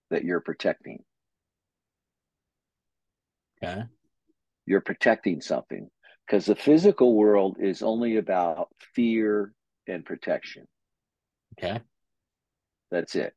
that 0.09 0.23
you're 0.23 0.41
protecting. 0.41 1.03
Okay. 3.63 3.83
You're 4.65 4.81
protecting 4.81 5.41
something 5.41 5.89
because 6.25 6.45
the 6.45 6.55
physical 6.55 7.15
world 7.15 7.57
is 7.59 7.81
only 7.81 8.17
about 8.17 8.69
fear 8.93 9.53
and 9.87 10.05
protection. 10.05 10.65
Okay. 11.57 11.81
That's 12.91 13.15
it. 13.15 13.33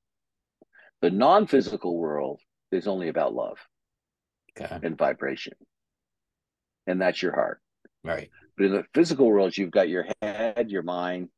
The 1.01 1.11
non 1.11 1.47
physical 1.47 1.97
world 1.97 2.41
is 2.71 2.87
only 2.87 3.09
about 3.09 3.35
love 3.35 3.59
okay. 4.59 4.79
and 4.83 4.97
vibration. 4.97 5.55
And 6.87 7.01
that's 7.01 7.23
your 7.23 7.35
heart. 7.35 7.61
Right. 8.05 8.31
But 8.57 8.67
in 8.67 8.73
the 8.73 8.85
physical 8.95 9.27
world, 9.27 9.57
you've 9.57 9.71
got 9.71 9.89
your 9.89 10.07
head, 10.21 10.71
your 10.71 10.83
mind, 10.83 11.29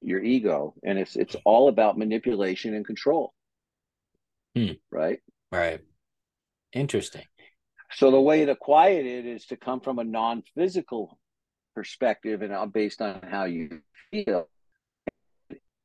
your 0.00 0.22
ego, 0.22 0.74
and 0.84 0.98
it's 0.98 1.16
it's 1.16 1.36
all 1.44 1.68
about 1.68 1.98
manipulation 1.98 2.74
and 2.74 2.86
control. 2.86 3.32
Hmm. 4.58 4.72
Right? 4.90 5.20
Right. 5.52 5.80
Interesting. 6.72 7.24
So 7.92 8.10
the 8.10 8.20
way 8.20 8.44
to 8.44 8.56
quiet 8.56 9.06
it 9.06 9.24
is 9.24 9.46
to 9.46 9.56
come 9.56 9.80
from 9.80 9.98
a 9.98 10.04
non-physical 10.04 11.18
perspective 11.74 12.42
and 12.42 12.72
based 12.72 13.00
on 13.00 13.22
how 13.22 13.44
you 13.44 13.80
feel. 14.10 14.48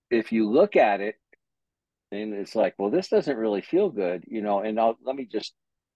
If 0.10 0.32
you 0.32 0.50
look 0.50 0.76
at 0.76 1.02
it, 1.02 1.16
and 2.12 2.34
it's 2.34 2.56
like, 2.56 2.76
well, 2.78 2.92
this 2.92 3.08
doesn't 3.08 3.38
really 3.38 3.62
feel 3.62 3.90
good, 3.90 4.24
you 4.28 4.42
know. 4.42 4.60
And 4.60 4.80
I'll, 4.80 4.98
let 5.04 5.16
me 5.16 5.26
just 5.26 5.54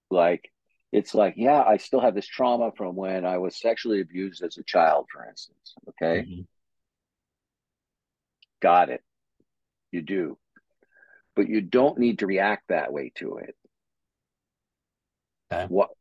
like, 0.10 0.52
it's 0.92 1.14
like, 1.14 1.34
yeah, 1.38 1.62
I 1.62 1.78
still 1.78 2.00
have 2.00 2.16
this 2.16 2.28
trauma 2.28 2.72
from 2.76 2.96
when 2.96 3.26
I 3.26 3.38
was 3.38 3.60
sexually 3.60 4.02
abused 4.02 4.42
as 4.44 4.58
a 4.58 4.64
child, 4.64 5.08
for 5.12 5.28
instance. 5.28 5.76
Okay, 5.90 6.22
mm-hmm. 6.22 6.42
got 8.62 8.90
it. 8.90 9.02
You 9.92 10.02
do, 10.02 10.38
but 11.38 11.48
you 11.48 11.62
don't 11.62 12.00
need 12.00 12.20
to 12.20 12.28
react 12.28 12.64
that 12.68 12.92
way 12.92 13.14
to 13.16 13.38
it. 13.38 13.56
Okay. 15.54 15.68
What 15.70 15.92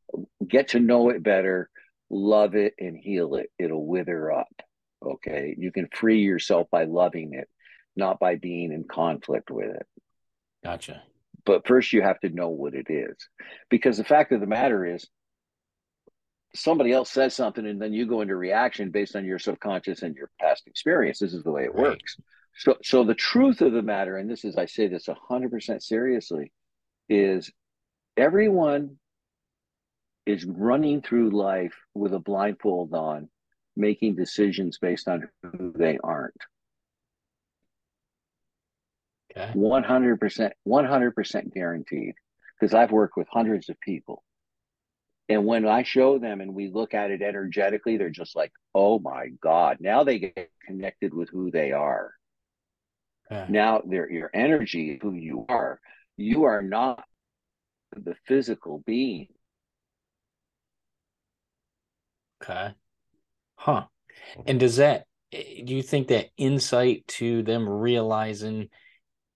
get 0.44 0.68
to 0.68 0.80
know 0.80 1.10
it 1.10 1.22
better, 1.22 1.70
love 2.10 2.56
it, 2.56 2.74
and 2.80 2.96
heal 2.96 3.36
it. 3.36 3.50
It'll 3.58 3.86
wither 3.86 4.32
up. 4.32 4.48
Okay. 5.04 5.54
You 5.56 5.70
can 5.70 5.88
free 5.94 6.22
yourself 6.22 6.66
by 6.72 6.84
loving 6.84 7.34
it, 7.34 7.48
not 7.94 8.18
by 8.18 8.36
being 8.36 8.72
in 8.72 8.84
conflict 8.90 9.50
with 9.50 9.76
it. 9.76 9.86
Gotcha. 10.64 11.02
But 11.44 11.66
first, 11.68 11.92
you 11.92 12.02
have 12.02 12.18
to 12.20 12.30
know 12.30 12.48
what 12.48 12.74
it 12.74 12.86
is. 12.88 13.14
Because 13.70 13.98
the 13.98 14.04
fact 14.04 14.32
of 14.32 14.40
the 14.40 14.46
matter 14.46 14.84
is, 14.84 15.06
somebody 16.54 16.90
else 16.90 17.10
says 17.10 17.36
something 17.36 17.66
and 17.66 17.80
then 17.80 17.92
you 17.92 18.06
go 18.06 18.22
into 18.22 18.34
reaction 18.34 18.90
based 18.90 19.14
on 19.14 19.26
your 19.26 19.38
subconscious 19.38 20.02
and 20.02 20.16
your 20.16 20.30
past 20.40 20.66
experience. 20.66 21.18
This 21.18 21.34
is 21.34 21.44
the 21.44 21.52
way 21.52 21.64
it 21.64 21.74
right. 21.74 21.90
works. 21.90 22.16
So, 22.58 22.76
so 22.82 23.04
the 23.04 23.14
truth 23.14 23.60
of 23.60 23.72
the 23.72 23.82
matter, 23.82 24.16
and 24.16 24.30
this 24.30 24.44
is, 24.44 24.56
I 24.56 24.66
say 24.66 24.88
this 24.88 25.06
100% 25.06 25.82
seriously, 25.82 26.52
is 27.08 27.50
everyone 28.16 28.98
is 30.25 30.44
running 30.44 31.02
through 31.02 31.30
life 31.30 31.75
with 31.94 32.14
a 32.14 32.18
blindfold 32.18 32.94
on, 32.94 33.28
making 33.76 34.16
decisions 34.16 34.78
based 34.78 35.06
on 35.06 35.28
who 35.42 35.72
they 35.76 35.98
aren't. 36.02 36.34
Okay. 39.36 39.52
100%, 39.54 40.50
100% 40.66 41.54
guaranteed. 41.54 42.14
Because 42.58 42.72
I've 42.72 42.90
worked 42.90 43.18
with 43.18 43.28
hundreds 43.30 43.68
of 43.68 43.78
people. 43.80 44.25
And 45.28 45.44
when 45.44 45.66
I 45.66 45.82
show 45.82 46.18
them 46.18 46.40
and 46.40 46.54
we 46.54 46.70
look 46.70 46.94
at 46.94 47.10
it 47.10 47.20
energetically, 47.20 47.98
they're 47.98 48.08
just 48.08 48.34
like, 48.34 48.52
oh 48.75 48.98
my 48.98 49.26
God. 49.42 49.76
Now 49.80 50.04
they 50.04 50.18
get 50.20 50.50
connected 50.66 51.12
with 51.12 51.28
who 51.28 51.50
they 51.50 51.72
are. 51.72 52.12
Okay. 53.30 53.50
Now 53.50 53.83
they're 53.87 54.11
your 54.11 54.30
energy, 54.33 54.99
who 55.00 55.14
you 55.14 55.47
are. 55.49 55.80
You 56.16 56.45
are 56.45 56.62
not 56.62 57.04
the 57.95 58.14
physical 58.26 58.83
being. 58.87 59.28
Okay. 62.42 62.75
Huh. 63.56 63.87
And 64.47 64.61
does 64.61 64.76
that 64.76 65.06
eh, 65.33 65.62
do 65.64 65.75
you 65.75 65.83
think 65.83 66.09
that 66.09 66.28
insight 66.37 67.06
to 67.09 67.42
them 67.42 67.68
realizing, 67.68 68.68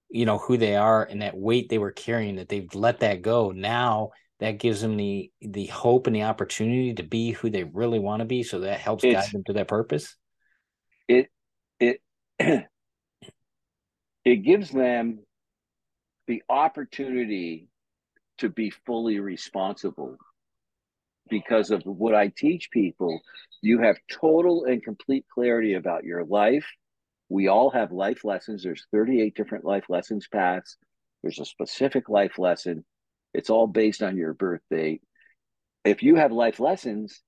you 0.09 0.27
know, 0.27 0.39
who 0.39 0.57
they 0.57 0.77
are 0.77 1.03
and 1.05 1.23
that 1.23 1.37
weight 1.37 1.69
they 1.69 1.79
were 1.79 1.93
carrying, 1.93 2.37
that 2.37 2.49
they've 2.49 2.73
let 2.75 3.01
that 3.01 3.23
go 3.23 3.51
now 3.51 4.11
that 4.41 4.59
gives 4.59 4.81
them 4.81 4.97
the 4.97 5.31
the 5.41 5.67
hope 5.67 6.07
and 6.07 6.17
the 6.17 6.23
opportunity 6.23 6.95
to 6.95 7.03
be 7.03 7.31
who 7.31 7.51
they 7.51 7.65
really 7.65 7.99
want 7.99 8.21
to 8.21 8.27
be 8.27 8.43
so 8.43 8.61
that 8.61 8.81
helps 8.81 9.05
it's, 9.05 9.15
guide 9.15 9.33
them 9.33 9.45
to 9.45 9.53
their 9.53 9.65
purpose 9.65 10.17
it 11.07 11.29
it 11.79 12.01
it 14.31 14.45
gives 14.45 14.71
them 14.71 15.19
the 16.29 16.41
opportunity 16.49 17.67
to 18.39 18.49
be 18.49 18.71
fully 18.87 19.19
responsible 19.19 20.17
because 21.29 21.73
of 21.73 21.83
what 21.85 22.15
I 22.15 22.29
teach 22.29 22.71
people. 22.71 23.21
You 23.61 23.81
have 23.81 23.97
total 24.09 24.67
and 24.67 24.85
complete 24.85 25.25
clarity 25.35 25.75
about 25.75 26.05
your 26.05 26.25
life. 26.25 26.65
We 27.29 27.49
all 27.49 27.71
have 27.71 27.91
life 27.91 28.25
lessons. 28.25 28.63
There's 28.63 28.87
38 28.93 29.35
different 29.35 29.65
life 29.65 29.87
lessons 29.89 30.29
paths. 30.33 30.77
There's 31.23 31.41
a 31.41 31.45
specific 31.45 32.09
life 32.09 32.39
lesson. 32.39 32.85
It's 33.35 33.51
all 33.51 33.67
based 33.67 34.01
on 34.01 34.17
your 34.17 34.33
birth 34.33 34.63
date. 34.71 35.03
If 35.85 36.05
you 36.05 36.15
have 36.15 36.31
life 36.31 36.61
lessons, 36.61 37.21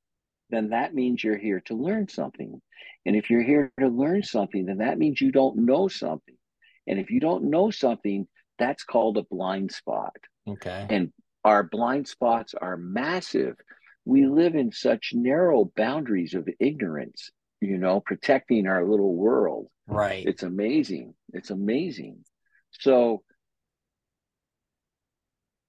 then 0.50 0.68
that 0.68 0.94
means 0.94 1.24
you're 1.24 1.36
here 1.36 1.62
to 1.66 1.74
learn 1.74 2.06
something. 2.06 2.62
And 3.04 3.16
if 3.16 3.28
you're 3.28 3.42
here 3.42 3.72
to 3.80 3.88
learn 3.88 4.22
something, 4.22 4.66
then 4.66 4.78
that 4.78 4.98
means 4.98 5.20
you 5.20 5.32
don't 5.32 5.66
know 5.66 5.88
something. 5.88 6.36
And 6.86 6.98
if 6.98 7.10
you 7.10 7.20
don't 7.20 7.50
know 7.50 7.70
something, 7.70 8.26
that's 8.58 8.84
called 8.84 9.16
a 9.18 9.22
blind 9.22 9.72
spot. 9.72 10.16
Okay. 10.48 10.86
And 10.90 11.12
our 11.44 11.62
blind 11.62 12.08
spots 12.08 12.54
are 12.60 12.76
massive 12.76 13.56
we 14.04 14.26
live 14.26 14.54
in 14.54 14.72
such 14.72 15.12
narrow 15.14 15.70
boundaries 15.76 16.34
of 16.34 16.48
ignorance, 16.58 17.30
you 17.60 17.78
know, 17.78 18.00
protecting 18.00 18.66
our 18.66 18.84
little 18.84 19.14
world. 19.14 19.68
Right. 19.86 20.24
It's 20.26 20.42
amazing. 20.42 21.14
It's 21.32 21.50
amazing. 21.50 22.24
So 22.72 23.22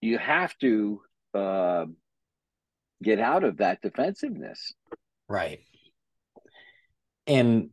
you 0.01 0.17
have 0.17 0.57
to 0.59 1.01
uh, 1.33 1.85
get 3.01 3.19
out 3.19 3.43
of 3.43 3.57
that 3.57 3.81
defensiveness. 3.81 4.73
Right. 5.27 5.61
And 7.27 7.69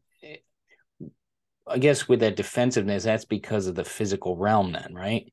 I 1.71 1.79
guess 1.79 2.09
with 2.09 2.21
that 2.21 2.37
defensiveness, 2.37 3.05
that's 3.05 3.25
because 3.25 3.67
of 3.67 3.75
the 3.75 3.85
physical 3.85 4.37
realm, 4.37 4.73
then, 4.73 4.93
right? 4.93 5.33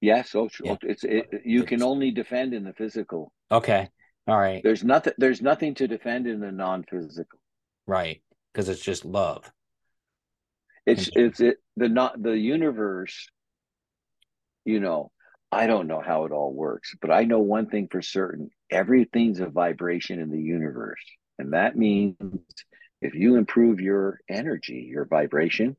Yes, 0.00 0.34
oh, 0.34 0.50
yeah. 0.62 0.76
it's 0.82 1.04
it, 1.04 1.42
you 1.46 1.62
can 1.62 1.82
only 1.82 2.10
defend 2.10 2.52
in 2.52 2.64
the 2.64 2.74
physical. 2.74 3.32
Okay, 3.50 3.88
all 4.26 4.38
right. 4.38 4.60
There's 4.62 4.84
nothing. 4.84 5.14
There's 5.16 5.40
nothing 5.40 5.74
to 5.76 5.88
defend 5.88 6.26
in 6.26 6.40
the 6.40 6.52
non-physical. 6.52 7.38
Right, 7.86 8.22
because 8.52 8.68
it's 8.68 8.82
just 8.82 9.06
love. 9.06 9.50
It's 10.84 11.08
it's 11.14 11.40
it 11.40 11.56
the 11.76 11.88
not 11.88 12.22
the 12.22 12.36
universe. 12.36 13.28
You 14.66 14.80
know, 14.80 15.10
I 15.50 15.66
don't 15.66 15.86
know 15.86 16.02
how 16.04 16.26
it 16.26 16.32
all 16.32 16.52
works, 16.52 16.94
but 17.00 17.10
I 17.10 17.24
know 17.24 17.38
one 17.38 17.70
thing 17.70 17.88
for 17.90 18.02
certain: 18.02 18.50
everything's 18.70 19.40
a 19.40 19.46
vibration 19.46 20.20
in 20.20 20.30
the 20.30 20.42
universe, 20.42 21.04
and 21.38 21.54
that 21.54 21.76
means 21.76 22.16
if 23.04 23.14
you 23.14 23.36
improve 23.36 23.80
your 23.80 24.20
energy, 24.28 24.88
your 24.90 25.04
vibration, 25.04 25.76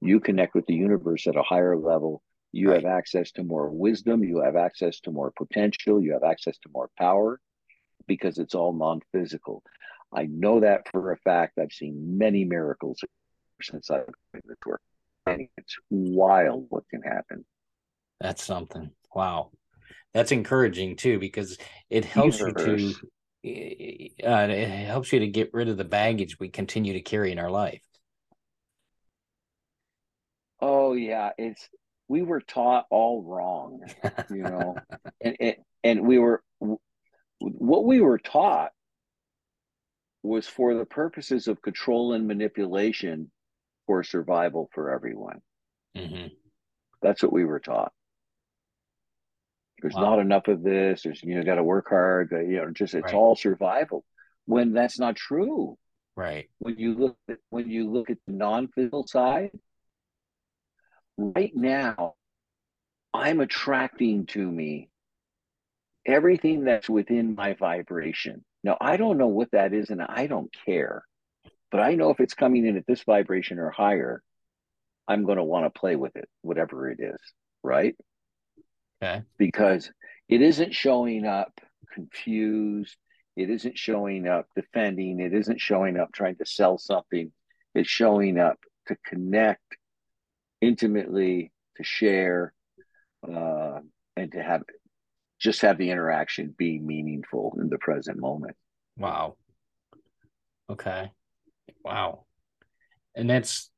you 0.00 0.20
connect 0.20 0.54
with 0.54 0.66
the 0.66 0.74
universe 0.74 1.26
at 1.26 1.36
a 1.36 1.42
higher 1.42 1.76
level 1.76 2.22
you 2.54 2.70
right. 2.70 2.84
have 2.84 2.92
access 2.92 3.32
to 3.32 3.42
more 3.42 3.68
wisdom, 3.68 4.22
you 4.22 4.40
have 4.40 4.54
access 4.54 5.00
to 5.00 5.10
more 5.10 5.32
potential, 5.36 6.00
you 6.00 6.12
have 6.12 6.22
access 6.22 6.56
to 6.58 6.68
more 6.72 6.88
power 6.96 7.40
because 8.06 8.38
it's 8.38 8.54
all 8.54 8.72
non 8.72 9.00
physical. 9.12 9.62
I 10.12 10.26
know 10.26 10.60
that 10.60 10.88
for 10.92 11.10
a 11.10 11.16
fact. 11.16 11.58
I've 11.58 11.72
seen 11.72 12.16
many 12.16 12.44
miracles 12.44 13.00
since 13.60 13.90
I've 13.90 14.06
been 14.32 14.42
this 14.44 14.56
work. 14.64 14.80
And 15.26 15.48
it's 15.56 15.76
wild 15.90 16.66
what 16.68 16.84
can 16.88 17.02
happen. 17.02 17.44
That's 18.20 18.44
something. 18.44 18.90
Wow. 19.14 19.50
That's 20.12 20.30
encouraging 20.30 20.94
too 20.94 21.18
because 21.18 21.58
it 21.90 22.04
helps 22.04 22.38
Universe. 22.38 22.80
you 22.80 22.92
to 22.92 23.08
uh, 23.44 24.46
it 24.48 24.86
helps 24.86 25.12
you 25.12 25.20
to 25.20 25.28
get 25.28 25.52
rid 25.52 25.68
of 25.68 25.76
the 25.76 25.84
baggage 25.84 26.38
we 26.38 26.48
continue 26.48 26.94
to 26.94 27.00
carry 27.00 27.30
in 27.30 27.38
our 27.38 27.50
life. 27.50 27.82
Oh 30.60 30.94
yeah, 30.94 31.30
it's 31.36 31.68
we 32.08 32.22
were 32.22 32.40
taught 32.40 32.86
all 32.90 33.22
wrong, 33.22 33.80
you 34.30 34.42
know, 34.42 34.76
and, 35.20 35.36
and 35.40 35.56
and 35.82 36.06
we 36.06 36.18
were 36.18 36.42
what 37.40 37.84
we 37.84 38.00
were 38.00 38.18
taught 38.18 38.72
was 40.22 40.46
for 40.46 40.74
the 40.74 40.86
purposes 40.86 41.48
of 41.48 41.60
control 41.60 42.14
and 42.14 42.26
manipulation 42.26 43.30
for 43.86 44.02
survival 44.02 44.70
for 44.72 44.90
everyone. 44.90 45.40
Mm-hmm. 45.94 46.28
That's 47.02 47.22
what 47.22 47.32
we 47.32 47.44
were 47.44 47.60
taught. 47.60 47.92
There's 49.84 49.96
wow. 49.96 50.16
not 50.16 50.18
enough 50.20 50.48
of 50.48 50.62
this. 50.62 51.02
There's 51.02 51.22
you 51.22 51.34
know 51.34 51.42
got 51.42 51.56
to 51.56 51.62
work 51.62 51.90
hard. 51.90 52.30
You 52.30 52.56
know, 52.56 52.70
just 52.70 52.94
it's 52.94 53.04
right. 53.04 53.14
all 53.14 53.36
survival. 53.36 54.02
When 54.46 54.72
that's 54.72 54.98
not 54.98 55.14
true. 55.14 55.76
Right. 56.16 56.48
When 56.58 56.78
you 56.78 56.94
look 56.94 57.18
at 57.28 57.36
when 57.50 57.68
you 57.68 57.90
look 57.92 58.08
at 58.08 58.16
the 58.26 58.32
non-physical 58.32 59.06
side, 59.06 59.50
right 61.18 61.52
now, 61.54 62.14
I'm 63.12 63.40
attracting 63.40 64.24
to 64.28 64.50
me 64.50 64.88
everything 66.06 66.64
that's 66.64 66.88
within 66.88 67.34
my 67.34 67.52
vibration. 67.52 68.42
Now 68.62 68.78
I 68.80 68.96
don't 68.96 69.18
know 69.18 69.28
what 69.28 69.50
that 69.50 69.74
is, 69.74 69.90
and 69.90 70.00
I 70.00 70.28
don't 70.28 70.50
care. 70.64 71.04
But 71.70 71.80
I 71.80 71.94
know 71.94 72.08
if 72.08 72.20
it's 72.20 72.32
coming 72.32 72.64
in 72.64 72.78
at 72.78 72.86
this 72.86 73.02
vibration 73.02 73.58
or 73.58 73.68
higher, 73.68 74.22
I'm 75.06 75.26
going 75.26 75.36
to 75.36 75.44
want 75.44 75.66
to 75.66 75.78
play 75.78 75.94
with 75.94 76.16
it, 76.16 76.30
whatever 76.40 76.90
it 76.90 77.00
is, 77.00 77.20
right? 77.62 77.94
Okay. 79.02 79.22
Because 79.38 79.90
it 80.28 80.40
isn't 80.40 80.74
showing 80.74 81.26
up 81.26 81.60
confused. 81.92 82.96
It 83.36 83.50
isn't 83.50 83.78
showing 83.78 84.28
up 84.28 84.46
defending. 84.54 85.20
It 85.20 85.34
isn't 85.34 85.60
showing 85.60 85.98
up 85.98 86.12
trying 86.12 86.36
to 86.36 86.46
sell 86.46 86.78
something. 86.78 87.32
It's 87.74 87.88
showing 87.88 88.38
up 88.38 88.58
to 88.86 88.96
connect 89.06 89.76
intimately, 90.60 91.52
to 91.76 91.84
share, 91.84 92.52
uh, 93.28 93.80
and 94.16 94.32
to 94.32 94.42
have 94.42 94.62
just 95.40 95.62
have 95.62 95.78
the 95.78 95.90
interaction 95.90 96.54
be 96.56 96.78
meaningful 96.78 97.56
in 97.60 97.68
the 97.68 97.78
present 97.78 98.18
moment. 98.18 98.56
Wow. 98.96 99.36
Okay. 100.70 101.10
Wow. 101.84 102.24
And 103.14 103.28
that's 103.28 103.70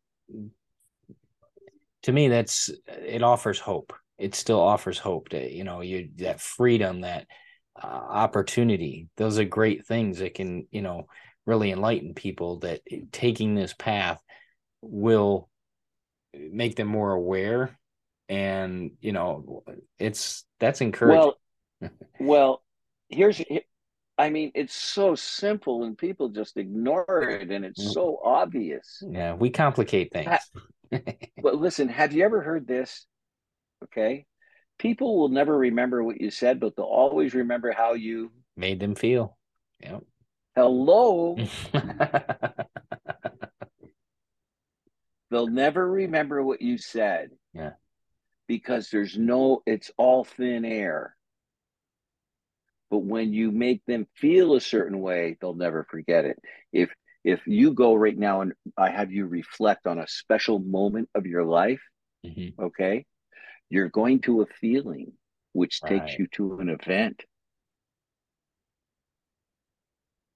to 2.03 2.13
me 2.13 2.29
that's 2.29 2.71
it 2.87 3.23
offers 3.23 3.59
hope 3.59 3.93
it 4.19 4.35
still 4.35 4.61
offers 4.61 4.99
hope 4.99 5.29
to 5.31 5.55
you 5.55 5.65
know 5.65 5.81
you 5.81 6.09
that 6.17 6.41
freedom 6.41 7.03
that 7.03 7.27
uh, 7.81 7.87
opportunity. 7.87 9.09
Those 9.17 9.39
are 9.39 9.45
great 9.45 9.87
things 9.87 10.19
that 10.19 10.35
can 10.35 10.67
you 10.71 10.83
know 10.83 11.07
really 11.45 11.71
enlighten 11.71 12.15
people 12.15 12.61
that 12.61 12.81
taking 13.13 13.55
this 13.55 13.75
path 13.75 14.21
will 14.81 15.49
make 16.35 16.77
them 16.77 16.89
more 16.89 17.13
aware 17.13 17.79
and 18.29 18.93
you 19.01 19.13
know 19.13 19.63
it's 19.99 20.45
that's 20.59 20.81
encouraging. 20.81 21.33
Well 21.81 21.91
well 22.19 22.63
here's 23.09 23.41
i 24.19 24.31
mean 24.31 24.51
it's 24.55 24.75
so 24.75 25.15
simple 25.15 25.85
and 25.85 25.97
people 25.97 26.31
just 26.31 26.57
ignore 26.57 27.29
it 27.41 27.51
and 27.51 27.65
it's 27.65 27.93
so 27.93 28.19
obvious. 28.25 29.03
Yeah 29.09 29.35
we 29.35 29.51
complicate 29.51 30.13
things. 30.13 30.39
But 30.91 31.57
listen, 31.57 31.89
have 31.89 32.13
you 32.13 32.25
ever 32.25 32.43
heard 32.43 32.67
this? 32.67 33.07
Okay. 33.85 34.27
People 34.79 35.19
will 35.19 35.29
never 35.29 35.57
remember 35.57 36.03
what 36.05 36.21
you 36.21 36.31
said, 36.31 36.61
but 36.61 36.77
they'll 36.77 36.85
always 36.85 37.35
remember 37.35 37.73
how 37.73 37.95
you 37.95 38.31
made 38.57 38.81
them 38.81 38.95
feel. 38.95 39.37
Yep. 39.81 40.05
Hello. 40.55 41.37
they'll 45.31 45.47
never 45.47 45.87
remember 45.89 46.43
what 46.43 46.63
you 46.63 46.79
said. 46.79 47.31
Yeah. 47.53 47.73
Because 48.49 48.91
there's 48.91 49.17
no, 49.19 49.63
it's 49.67 49.91
all 49.97 50.25
thin 50.25 50.65
air. 50.65 51.17
But 52.91 52.99
when 52.99 53.33
you 53.33 53.51
make 53.51 53.85
them 53.87 54.07
feel 54.15 54.55
a 54.55 54.61
certain 54.61 55.01
way, 55.01 55.37
they'll 55.41 55.55
never 55.55 55.87
forget 55.91 56.25
it. 56.25 56.39
If 56.73 56.91
if 57.25 57.45
you 57.45 57.75
go 57.75 57.97
right 57.97 58.17
now 58.17 58.43
and 58.43 58.53
I 58.79 58.91
have 58.91 59.11
you 59.11 59.27
reflect 59.27 59.89
on 59.89 59.99
a 59.99 60.07
special 60.07 60.61
moment 60.61 61.09
of 61.13 61.27
your 61.27 61.45
life, 61.45 61.83
mm-hmm. 62.25 62.63
okay, 62.67 63.05
you're 63.71 63.89
going 63.89 64.21
to 64.23 64.43
a 64.43 64.47
feeling 64.61 65.13
which 65.53 65.81
right. 65.83 66.01
takes 66.07 66.19
you 66.19 66.27
to 66.33 66.59
an 66.59 66.69
event. 66.69 67.23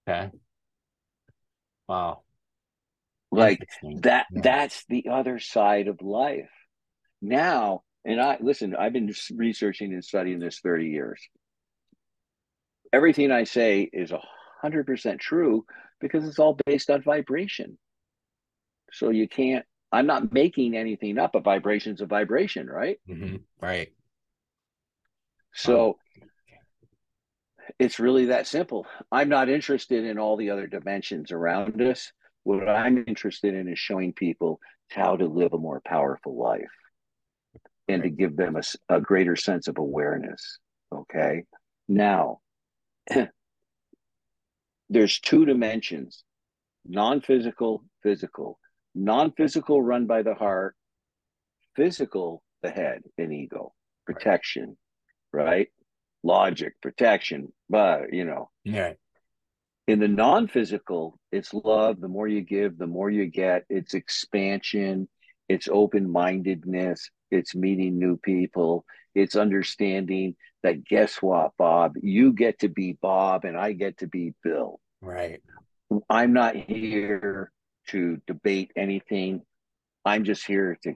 Okay. 0.09 0.31
Wow. 1.89 2.23
Like 3.31 3.61
that, 4.01 4.27
yeah. 4.33 4.41
that's 4.43 4.85
the 4.89 5.09
other 5.11 5.39
side 5.39 5.89
of 5.89 6.01
life. 6.03 6.51
Now, 7.23 7.83
and 8.05 8.21
I 8.21 8.39
listen, 8.41 8.75
I've 8.75 8.93
been 8.93 9.13
researching 9.37 9.93
and 9.93 10.05
studying 10.05 10.41
this 10.41 10.61
30 10.61 10.87
years. 10.87 11.21
Everything 12.93 13.31
I 13.31 13.45
say 13.45 13.89
is 13.93 14.11
a 14.11 14.21
hundred 14.63 14.87
percent 14.87 15.21
true 15.21 15.65
because 16.01 16.27
it's 16.27 16.39
all 16.39 16.59
based 16.67 16.91
on 16.91 17.03
vibration. 17.03 17.79
So 18.93 19.11
you 19.11 19.29
can't, 19.29 19.65
I'm 19.93 20.07
not 20.07 20.33
making 20.33 20.77
anything 20.77 21.19
up. 21.19 21.35
A 21.35 21.41
vibration's 21.41 22.01
a 22.01 22.07
vibration, 22.07 22.69
right? 22.69 22.99
Mm-hmm. 23.09 23.37
Right. 23.61 23.93
So 25.53 25.99
it's 27.79 27.99
really 27.99 28.27
that 28.27 28.47
simple. 28.47 28.87
I'm 29.11 29.29
not 29.29 29.49
interested 29.49 30.05
in 30.05 30.19
all 30.19 30.37
the 30.37 30.51
other 30.51 30.67
dimensions 30.67 31.33
around 31.33 31.81
us. 31.83 32.13
What 32.45 32.69
I'm 32.69 33.05
interested 33.07 33.55
in 33.55 33.69
is 33.69 33.79
showing 33.79 34.13
people 34.13 34.61
how 34.91 35.17
to 35.17 35.27
live 35.27 35.53
a 35.53 35.59
more 35.59 35.83
powerful 35.85 36.37
life 36.37 36.71
and 37.89 38.03
to 38.03 38.11
give 38.11 38.37
them 38.37 38.57
a, 38.57 38.63
a 38.95 39.01
greater 39.01 39.37
sense 39.37 39.67
of 39.67 39.79
awareness. 39.79 40.59
Okay. 40.95 41.45
Now, 41.89 42.39
there's 44.89 45.19
two 45.21 45.45
dimensions 45.45 46.25
non-physical 46.87 47.85
physical 48.03 48.59
non-physical 48.95 49.81
run 49.81 50.07
by 50.07 50.23
the 50.23 50.35
heart 50.35 50.75
physical 51.77 52.43
the 52.63 52.71
head 52.71 53.03
and 53.19 53.33
ego 53.33 53.73
protection 54.07 54.77
right, 55.33 55.45
right? 55.45 55.69
logic 56.23 56.75
protection 56.83 57.53
but 57.69 58.13
you 58.13 58.25
know 58.25 58.51
yeah 58.65 58.93
in 59.87 59.99
the 59.99 60.09
non-physical 60.09 61.19
it's 61.33 61.55
love 61.55 62.01
the 62.01 62.09
more 62.09 62.29
you 62.29 62.43
give 62.43 62.77
the 62.77 62.87
more 62.87 63.11
you 63.11 63.27
get 63.27 63.65
it's 63.69 63.95
expansion 63.95 65.09
it's 65.49 65.69
open-mindedness 65.71 67.11
it's 67.31 67.55
meeting 67.55 67.99
new 67.99 68.17
people 68.19 68.85
it's 69.15 69.35
understanding 69.35 70.37
that 70.63 70.85
guess 70.85 71.17
what, 71.17 71.53
Bob? 71.59 71.95
You 72.03 72.33
get 72.33 72.61
to 72.61 72.69
be 72.69 72.97
Bob 73.01 73.45
and 73.45 73.57
I 73.57 73.73
get 73.73 73.99
to 73.99 74.07
be 74.07 74.35
Bill. 74.43 74.81
Right. 75.01 75.41
I'm 76.09 76.33
not 76.33 76.55
here 76.55 77.51
to 77.91 78.21
debate 78.27 78.73
anything. 78.77 79.43
I'm 80.05 80.25
just 80.25 80.47
here 80.47 80.79
to 80.85 80.95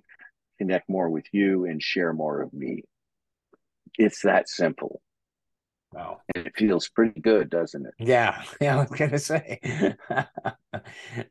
connect 0.58 0.88
more 0.88 1.08
with 1.10 1.26
you 1.32 1.64
and 1.66 1.82
share 1.82 2.12
more 2.12 2.40
of 2.42 2.52
me. 2.52 2.82
It's 3.98 4.22
that 4.22 4.48
simple. 4.48 5.00
Wow. 5.92 6.22
And 6.34 6.46
it 6.46 6.56
feels 6.56 6.88
pretty 6.88 7.20
good, 7.20 7.50
doesn't 7.50 7.86
it? 7.86 7.94
Yeah. 7.98 8.42
Yeah, 8.60 8.76
I 8.78 8.80
was 8.80 8.90
going 8.98 9.10
to 9.12 9.18
say. 9.18 9.60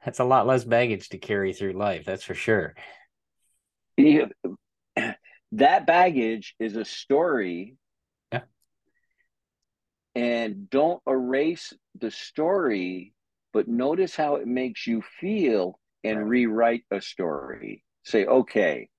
that's 0.05 0.19
a 0.19 0.23
lot 0.23 0.47
less 0.47 0.63
baggage 0.63 1.09
to 1.09 1.17
carry 1.17 1.51
through 1.53 1.73
life. 1.73 2.05
That's 2.05 2.23
for 2.23 2.35
sure. 2.35 2.73
Yeah, 3.97 4.25
that 5.51 5.85
baggage 5.85 6.55
is 6.59 6.75
a 6.77 6.85
story 6.85 7.75
Yeah. 8.31 8.41
and 10.15 10.69
don't 10.69 11.01
erase 11.07 11.73
the 11.99 12.11
story, 12.11 13.12
but 13.53 13.67
notice 13.67 14.15
how 14.15 14.35
it 14.35 14.47
makes 14.47 14.87
you 14.87 15.03
feel 15.19 15.79
and 16.03 16.27
rewrite 16.27 16.83
a 16.91 16.99
story. 16.99 17.83
Say, 18.03 18.25
okay, 18.25 18.89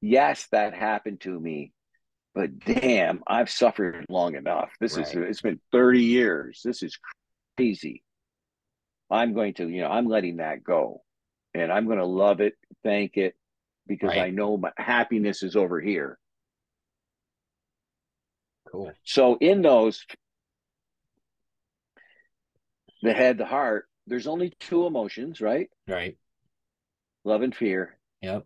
yes, 0.00 0.46
that 0.52 0.74
happened 0.74 1.22
to 1.22 1.40
me, 1.40 1.72
but 2.34 2.58
damn, 2.60 3.22
I've 3.26 3.50
suffered 3.50 4.06
long 4.08 4.36
enough. 4.36 4.70
This 4.80 4.96
right. 4.96 5.06
is 5.06 5.14
it's 5.14 5.42
been 5.42 5.60
30 5.72 6.02
years. 6.02 6.60
This 6.64 6.82
is 6.82 6.98
crazy. 7.56 8.02
I'm 9.10 9.34
going 9.34 9.54
to, 9.54 9.68
you 9.68 9.80
know, 9.80 9.88
I'm 9.88 10.06
letting 10.06 10.36
that 10.36 10.62
go. 10.62 11.02
And 11.54 11.70
I'm 11.70 11.84
going 11.86 11.98
to 11.98 12.06
love 12.06 12.40
it, 12.40 12.54
thank 12.82 13.18
it, 13.18 13.34
because 13.86 14.08
right. 14.08 14.22
I 14.22 14.30
know 14.30 14.56
my 14.56 14.70
happiness 14.78 15.42
is 15.42 15.54
over 15.54 15.80
here. 15.80 16.18
Cool. 18.70 18.92
So 19.04 19.36
in 19.38 19.60
those 19.60 20.06
the 23.02 23.12
head, 23.12 23.38
the 23.38 23.44
heart, 23.44 23.86
there's 24.06 24.26
only 24.26 24.52
two 24.60 24.86
emotions, 24.86 25.40
right? 25.40 25.68
Right. 25.86 26.16
Love 27.24 27.42
and 27.42 27.54
fear. 27.54 27.98
Yep. 28.20 28.44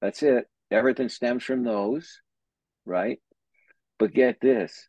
That's 0.00 0.22
it. 0.22 0.46
Everything 0.70 1.08
stems 1.08 1.44
from 1.44 1.62
those, 1.62 2.20
right? 2.84 3.18
But 3.98 4.12
get 4.12 4.40
this 4.40 4.88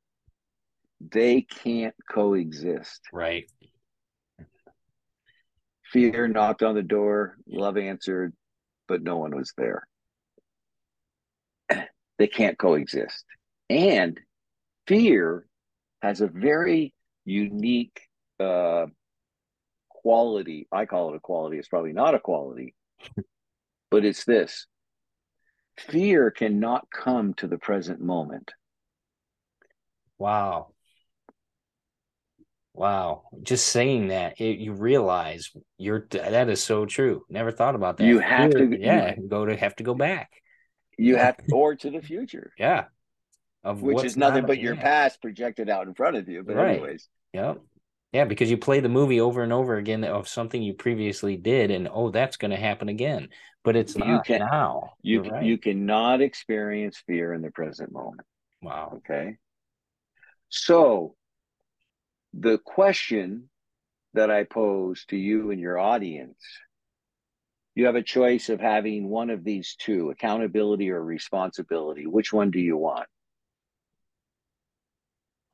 they 1.00 1.42
can't 1.42 1.96
coexist. 2.10 3.02
Right. 3.14 3.50
Fear 5.92 6.28
knocked 6.30 6.64
on 6.64 6.76
the 6.76 6.84
door, 6.84 7.38
love 7.48 7.78
answered, 7.78 8.34
but 8.88 9.02
no 9.02 9.18
one 9.18 9.36
was 9.36 9.54
there. 9.58 9.88
They 12.20 12.28
can't 12.28 12.58
coexist. 12.58 13.24
And 13.70 14.20
fear 14.88 15.46
has 16.02 16.20
a 16.20 16.28
very 16.28 16.96
unique 17.26 18.07
uh, 18.40 18.88
quality. 19.90 20.68
I 20.72 20.86
call 20.86 21.14
it 21.14 21.18
a 21.18 21.20
quality. 21.20 21.58
It's 21.58 21.68
probably 21.68 21.94
not 21.94 22.16
a 22.16 22.20
quality. 22.20 22.76
but 23.92 24.06
it's 24.06 24.26
this 24.26 24.68
fear 25.78 26.32
cannot 26.32 26.88
come 26.92 27.34
to 27.36 27.48
the 27.48 27.58
present 27.58 28.02
moment. 28.02 28.52
Wow. 30.18 30.70
Wow. 32.74 33.24
Just 33.44 33.68
saying 33.68 34.10
that, 34.10 34.40
it, 34.40 34.60
you 34.60 34.74
realize 34.74 35.52
you're 35.78 36.08
that 36.12 36.50
is 36.50 36.64
so 36.64 36.86
true. 36.86 37.24
Never 37.30 37.52
thought 37.52 37.76
about 37.76 37.98
that. 37.98 38.06
You 38.06 38.20
have 38.20 38.52
fear, 38.52 38.68
to 38.68 38.80
yeah, 38.80 39.16
you, 39.18 39.28
go 39.28 39.46
to 39.46 39.56
have 39.56 39.76
to 39.78 39.84
go 39.84 39.94
back. 39.94 40.32
You 40.98 41.16
have 41.18 41.38
or 41.52 41.76
to 41.76 41.90
the 41.90 42.02
future. 42.02 42.52
yeah. 42.58 42.86
Of 43.64 43.82
which 43.82 44.06
is 44.06 44.16
nothing 44.16 44.46
but 44.46 44.60
your 44.60 44.76
past 44.78 45.22
projected 45.22 45.70
out 45.70 45.88
in 45.88 45.94
front 45.94 46.16
of 46.16 46.30
you. 46.30 46.44
But 46.44 46.56
right. 46.56 46.76
anyways. 46.76 47.10
Yep. 47.34 47.58
Yeah, 48.14 48.26
because 48.26 48.50
you 48.50 48.58
play 48.58 48.80
the 48.80 48.90
movie 48.90 49.20
over 49.20 49.44
and 49.44 49.52
over 49.52 49.76
again 49.76 50.04
of 50.04 50.28
something 50.28 50.62
you 50.62 50.74
previously 50.74 51.36
did, 51.36 51.72
and 51.72 51.90
oh, 51.92 52.10
that's 52.10 52.38
going 52.38 52.52
to 52.52 52.58
happen 52.58 52.88
again. 52.88 53.30
But 53.64 53.76
it's 53.76 53.96
you 53.96 54.06
not 54.06 54.26
can, 54.26 54.40
now. 54.40 54.94
You 55.02 55.24
right. 55.24 55.44
you 55.44 55.58
cannot 55.58 56.22
experience 56.22 57.04
fear 57.06 57.34
in 57.34 57.42
the 57.42 57.52
present 57.52 57.92
moment. 57.92 58.26
Wow. 58.62 58.94
Okay. 58.98 59.36
So, 60.48 61.16
the 62.34 62.58
question 62.58 63.50
that 64.14 64.32
I 64.32 64.46
pose 64.46 65.04
to 65.10 65.18
you 65.18 65.52
and 65.52 65.60
your 65.60 65.78
audience 65.78 66.42
you 67.76 67.86
have 67.86 67.96
a 67.96 68.02
choice 68.02 68.50
of 68.50 68.60
having 68.60 69.08
one 69.08 69.30
of 69.30 69.44
these 69.44 69.76
two 69.78 70.10
accountability 70.10 70.90
or 70.90 71.04
responsibility. 71.04 72.08
Which 72.08 72.34
one 72.34 72.50
do 72.50 72.60
you 72.60 72.76
want? 72.76 73.08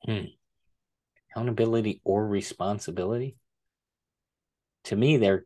Hmm 0.06 0.28
accountability 1.34 2.02
or 2.04 2.28
responsibility? 2.28 3.36
To 4.86 4.96
me 4.96 5.18
they're 5.18 5.46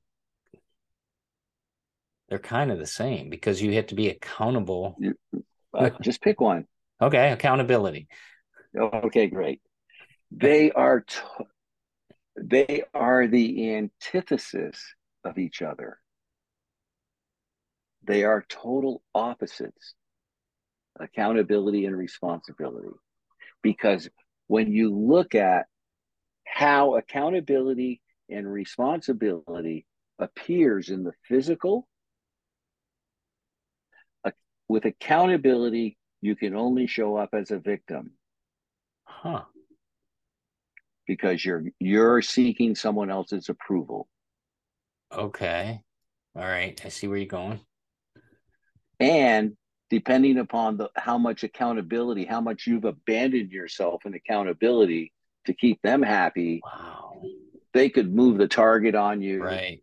they're 2.29 2.39
kind 2.39 2.71
of 2.71 2.79
the 2.79 2.87
same 2.87 3.29
because 3.29 3.61
you 3.61 3.73
have 3.73 3.87
to 3.87 3.95
be 3.95 4.09
accountable. 4.09 4.97
Uh, 5.73 5.91
just 6.01 6.21
pick 6.21 6.41
one. 6.41 6.65
Okay 7.01 7.31
accountability. 7.31 8.07
Okay 8.77 9.27
great. 9.27 9.61
They 10.29 10.71
are 10.71 10.99
t- 10.99 11.21
they 12.35 12.83
are 12.93 13.27
the 13.27 13.75
antithesis 13.75 14.83
of 15.23 15.37
each 15.37 15.61
other. 15.61 15.99
They 18.03 18.25
are 18.25 18.43
total 18.49 19.01
opposites 19.15 19.95
accountability 20.99 21.85
and 21.85 21.95
responsibility. 21.95 22.89
Because 23.61 24.09
when 24.47 24.71
you 24.71 24.93
look 24.93 25.35
at 25.35 25.67
how 26.47 26.95
accountability 26.95 28.01
and 28.29 28.51
responsibility 28.51 29.85
appears 30.19 30.89
in 30.89 31.03
the 31.03 31.13
physical. 31.27 31.87
With 34.69 34.83
accountability, 34.83 35.97
you 36.21 36.35
can 36.35 36.53
only 36.53 36.87
show 36.87 37.15
up 37.15 37.29
as 37.31 37.51
a 37.51 37.57
victim. 37.57 38.11
Huh. 39.05 39.43
Because 41.05 41.45
you're 41.45 41.63
you're 41.79 42.21
seeking 42.21 42.75
someone 42.75 43.09
else's 43.09 43.47
approval. 43.47 44.09
Okay. 45.09 45.79
All 46.35 46.43
right. 46.43 46.79
I 46.83 46.89
see 46.89 47.07
where 47.07 47.17
you're 47.17 47.27
going. 47.27 47.61
And 48.99 49.55
depending 49.89 50.37
upon 50.37 50.75
the 50.75 50.89
how 50.97 51.17
much 51.17 51.43
accountability, 51.43 52.25
how 52.25 52.41
much 52.41 52.67
you've 52.67 52.83
abandoned 52.83 53.51
yourself 53.51 54.05
in 54.05 54.15
accountability, 54.15 55.13
to 55.47 55.53
keep 55.53 55.81
them 55.81 56.01
happy, 56.01 56.61
wow. 56.63 57.21
they 57.73 57.89
could 57.89 58.13
move 58.13 58.37
the 58.37 58.47
target 58.47 58.95
on 58.95 59.21
you. 59.21 59.43
Right. 59.43 59.81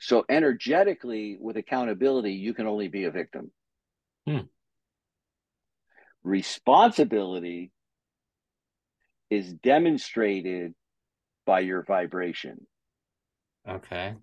So 0.00 0.24
energetically, 0.28 1.38
with 1.40 1.56
accountability, 1.56 2.32
you 2.32 2.54
can 2.54 2.66
only 2.66 2.88
be 2.88 3.04
a 3.04 3.10
victim. 3.10 3.50
Hmm. 4.26 4.46
Responsibility 6.22 7.72
is 9.30 9.52
demonstrated 9.52 10.74
by 11.46 11.60
your 11.60 11.82
vibration. 11.82 12.66
Okay. 13.68 14.14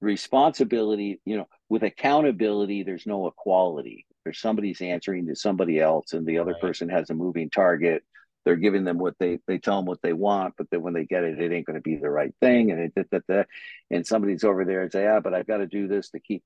Responsibility, 0.00 1.20
you 1.24 1.36
know, 1.36 1.48
with 1.68 1.82
accountability, 1.82 2.82
there's 2.82 3.06
no 3.06 3.26
equality. 3.26 4.06
Or 4.24 4.32
somebody's 4.32 4.80
answering 4.80 5.28
to 5.28 5.36
somebody 5.36 5.78
else 5.78 6.12
and 6.12 6.26
the 6.26 6.38
other 6.38 6.52
right. 6.52 6.60
person 6.60 6.88
has 6.88 7.10
a 7.10 7.14
moving 7.14 7.48
target 7.48 8.02
they're 8.46 8.56
giving 8.56 8.84
them 8.84 8.96
what 8.96 9.14
they 9.18 9.38
they 9.46 9.58
tell 9.58 9.76
them 9.76 9.84
what 9.84 10.00
they 10.02 10.14
want 10.14 10.54
but 10.56 10.70
then 10.70 10.80
when 10.80 10.94
they 10.94 11.04
get 11.04 11.24
it 11.24 11.38
it 11.38 11.52
ain't 11.52 11.66
going 11.66 11.74
to 11.74 11.82
be 11.82 11.96
the 11.96 12.08
right 12.08 12.32
thing 12.40 12.70
and 12.70 12.80
it 12.80 12.92
that, 12.94 13.10
that, 13.10 13.26
that, 13.28 13.48
and 13.90 14.06
somebody's 14.06 14.44
over 14.44 14.64
there 14.64 14.82
and 14.82 14.92
say 14.92 15.02
yeah 15.02 15.20
but 15.20 15.34
i've 15.34 15.46
got 15.46 15.58
to 15.58 15.66
do 15.66 15.86
this 15.88 16.10
to 16.10 16.20
keep 16.20 16.42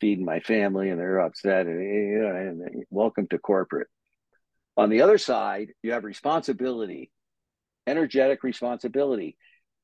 feeding 0.00 0.24
my 0.24 0.40
family 0.40 0.88
and 0.88 0.98
they're 0.98 1.20
upset 1.20 1.66
and, 1.66 1.78
eh, 1.78 2.10
you 2.12 2.18
know, 2.20 2.34
and 2.34 2.62
eh, 2.62 2.84
welcome 2.88 3.26
to 3.28 3.38
corporate. 3.38 3.88
On 4.78 4.88
the 4.88 5.02
other 5.02 5.18
side 5.18 5.72
you 5.82 5.92
have 5.92 6.04
responsibility 6.04 7.10
energetic 7.86 8.44
responsibility 8.44 9.36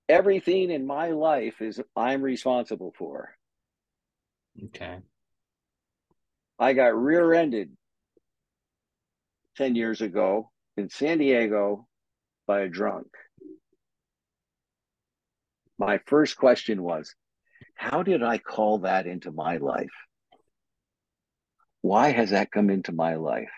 everything 0.09 0.71
in 0.71 0.87
my 0.87 1.09
life 1.09 1.61
is 1.61 1.81
i'm 1.97 2.23
responsible 2.23 2.93
for 2.97 3.31
okay 4.65 4.99
I 6.59 6.73
got 6.73 6.97
rear 6.97 7.35
ended 7.35 7.77
10 9.57 9.75
years 9.75 10.01
ago 10.01 10.51
in 10.77 10.89
San 10.89 11.19
Diego 11.19 11.87
by 12.47 12.61
a 12.61 12.69
drunk. 12.69 13.09
My 15.79 16.01
first 16.07 16.37
question 16.39 16.83
was, 16.83 17.15
how 17.75 18.03
did 18.03 18.23
I 18.23 18.39
call 18.39 18.79
that 18.79 19.07
into 19.07 19.31
my 19.31 19.59
life? 19.59 19.93
Why 21.83 22.11
has 22.11 22.31
that 22.31 22.51
come 22.51 22.71
into 22.71 22.93
my 22.93 23.17
life? 23.17 23.53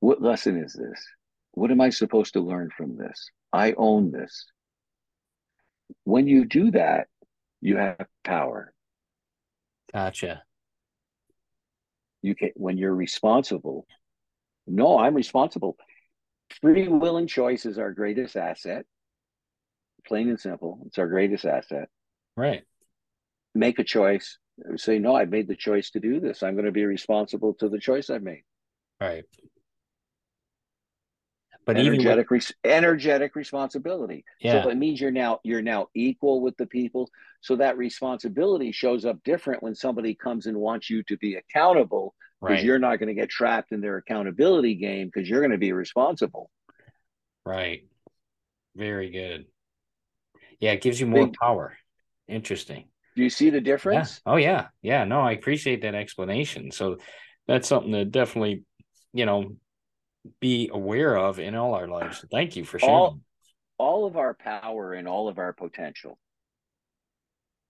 What 0.00 0.22
lesson 0.22 0.56
is 0.56 0.72
this? 0.72 1.06
What 1.52 1.70
am 1.70 1.80
I 1.80 1.90
supposed 1.90 2.32
to 2.34 2.40
learn 2.40 2.70
from 2.76 2.96
this? 2.96 3.30
I 3.56 3.72
own 3.78 4.10
this. 4.10 4.44
When 6.04 6.26
you 6.26 6.44
do 6.44 6.72
that, 6.72 7.06
you 7.62 7.78
have 7.78 8.06
power. 8.22 8.74
Gotcha. 9.92 10.42
You 12.20 12.34
can 12.34 12.50
when 12.54 12.76
you're 12.76 12.94
responsible 12.94 13.86
no 14.66 14.98
i'm 14.98 15.14
responsible. 15.14 15.76
Free 16.60 16.88
will 16.88 17.16
and 17.16 17.28
choice 17.28 17.64
is 17.66 17.78
our 17.78 17.92
greatest 17.92 18.36
asset. 18.36 18.84
Plain 20.06 20.28
and 20.28 20.40
simple 20.40 20.80
it's 20.86 20.98
our 20.98 21.06
greatest 21.06 21.46
asset. 21.46 21.88
Right. 22.36 22.62
Make 23.54 23.78
a 23.78 23.84
choice. 23.84 24.38
Say 24.76 24.98
no 24.98 25.16
i 25.16 25.24
made 25.24 25.48
the 25.48 25.56
choice 25.56 25.90
to 25.92 26.00
do 26.00 26.20
this. 26.20 26.42
I'm 26.42 26.54
going 26.54 26.66
to 26.66 26.72
be 26.72 26.84
responsible 26.84 27.54
to 27.54 27.68
the 27.68 27.78
choice 27.78 28.10
i 28.10 28.18
made. 28.18 28.44
Right 29.00 29.24
but 31.66 31.76
energetic 31.76 32.30
with, 32.30 32.52
energetic 32.64 33.34
responsibility. 33.34 34.24
Yeah. 34.40 34.62
so 34.62 34.70
it 34.70 34.76
means 34.76 35.00
you're 35.00 35.10
now 35.10 35.40
you're 35.42 35.62
now 35.62 35.88
equal 35.94 36.40
with 36.40 36.56
the 36.56 36.66
people. 36.66 37.10
So 37.40 37.56
that 37.56 37.76
responsibility 37.76 38.70
shows 38.72 39.04
up 39.04 39.18
different 39.24 39.62
when 39.62 39.74
somebody 39.74 40.14
comes 40.14 40.46
and 40.46 40.56
wants 40.56 40.88
you 40.88 41.02
to 41.04 41.16
be 41.18 41.34
accountable 41.34 42.14
because 42.40 42.58
right. 42.58 42.64
you're 42.64 42.78
not 42.78 42.98
going 43.00 43.08
to 43.08 43.14
get 43.14 43.28
trapped 43.28 43.72
in 43.72 43.80
their 43.80 43.96
accountability 43.96 44.76
game 44.76 45.10
because 45.12 45.28
you're 45.28 45.40
going 45.40 45.50
to 45.50 45.58
be 45.58 45.72
responsible. 45.72 46.50
Right. 47.44 47.86
Very 48.76 49.10
good. 49.10 49.46
Yeah 50.60 50.72
it 50.72 50.82
gives 50.82 51.00
you 51.00 51.06
more 51.06 51.26
Big, 51.26 51.34
power. 51.34 51.76
Interesting. 52.28 52.84
Do 53.16 53.24
you 53.24 53.30
see 53.30 53.50
the 53.50 53.60
difference? 53.60 54.20
Yeah. 54.24 54.32
oh 54.32 54.36
yeah. 54.36 54.66
Yeah 54.82 55.04
no 55.04 55.20
i 55.20 55.32
appreciate 55.32 55.82
that 55.82 55.96
explanation. 55.96 56.70
So 56.70 56.98
that's 57.48 57.66
something 57.66 57.92
to 57.92 58.04
definitely 58.04 58.62
you 59.12 59.26
know 59.26 59.56
be 60.40 60.70
aware 60.72 61.16
of 61.16 61.38
in 61.38 61.54
all 61.54 61.74
our 61.74 61.88
lives. 61.88 62.24
Thank 62.30 62.56
you 62.56 62.64
for 62.64 62.78
sharing. 62.78 62.94
All, 62.94 63.20
all 63.78 64.06
of 64.06 64.16
our 64.16 64.34
power 64.34 64.92
and 64.92 65.06
all 65.06 65.28
of 65.28 65.38
our 65.38 65.52
potential 65.52 66.18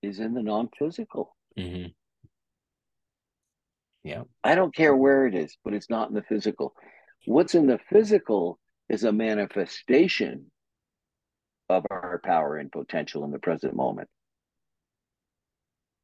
is 0.02 0.20
in 0.20 0.34
the 0.34 0.42
non-physical. 0.42 1.34
Mm-hmm. 1.58 1.88
Yeah. 4.04 4.22
I 4.44 4.54
don't 4.54 4.74
care 4.74 4.94
where 4.94 5.26
it 5.26 5.34
is, 5.34 5.56
but 5.64 5.74
it's 5.74 5.90
not 5.90 6.08
in 6.08 6.14
the 6.14 6.22
physical. 6.22 6.74
What's 7.24 7.54
in 7.56 7.66
the 7.66 7.80
physical 7.90 8.58
is 8.88 9.02
a 9.02 9.10
manifestation 9.10 10.50
of 11.68 11.84
our 11.90 12.20
power 12.24 12.56
and 12.56 12.70
potential 12.70 13.24
in 13.24 13.32
the 13.32 13.40
present 13.40 13.74
moment. 13.74 14.08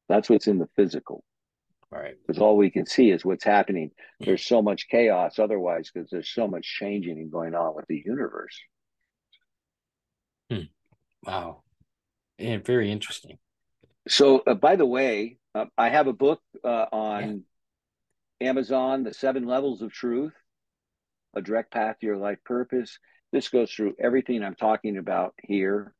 That's 0.09 0.29
what's 0.29 0.47
in 0.47 0.59
the 0.59 0.67
physical. 0.75 1.23
Right. 1.93 2.15
Because 2.25 2.41
all 2.41 2.57
we 2.57 2.71
can 2.71 2.85
see 2.85 3.11
is 3.11 3.23
what's 3.23 3.43
happening. 3.43 3.91
There's 4.19 4.43
so 4.43 4.61
much 4.61 4.87
chaos 4.89 5.37
otherwise 5.37 5.91
because 5.93 6.09
there's 6.09 6.33
so 6.33 6.47
much 6.47 6.65
changing 6.65 7.19
and 7.19 7.31
going 7.31 7.53
on 7.53 7.75
with 7.75 7.85
the 7.87 8.01
universe. 8.03 8.59
Hmm. 10.49 10.63
Wow. 11.23 11.63
And 12.39 12.65
very 12.65 12.91
interesting. 12.91 13.37
So, 14.07 14.39
uh, 14.39 14.55
by 14.55 14.75
the 14.75 14.85
way, 14.85 15.37
uh, 15.53 15.65
I 15.77 15.89
have 15.89 16.07
a 16.07 16.13
book 16.13 16.41
uh, 16.63 16.85
on 16.91 17.43
yeah. 18.39 18.49
Amazon, 18.49 19.03
The 19.03 19.13
Seven 19.13 19.45
Levels 19.45 19.81
of 19.81 19.93
Truth, 19.93 20.33
A 21.35 21.41
Direct 21.41 21.71
Path 21.71 21.97
to 21.99 22.07
Your 22.07 22.17
Life 22.17 22.39
Purpose. 22.43 22.97
This 23.31 23.49
goes 23.49 23.71
through 23.71 23.95
everything 23.99 24.43
I'm 24.43 24.55
talking 24.55 24.97
about 24.97 25.35
here. 25.43 25.93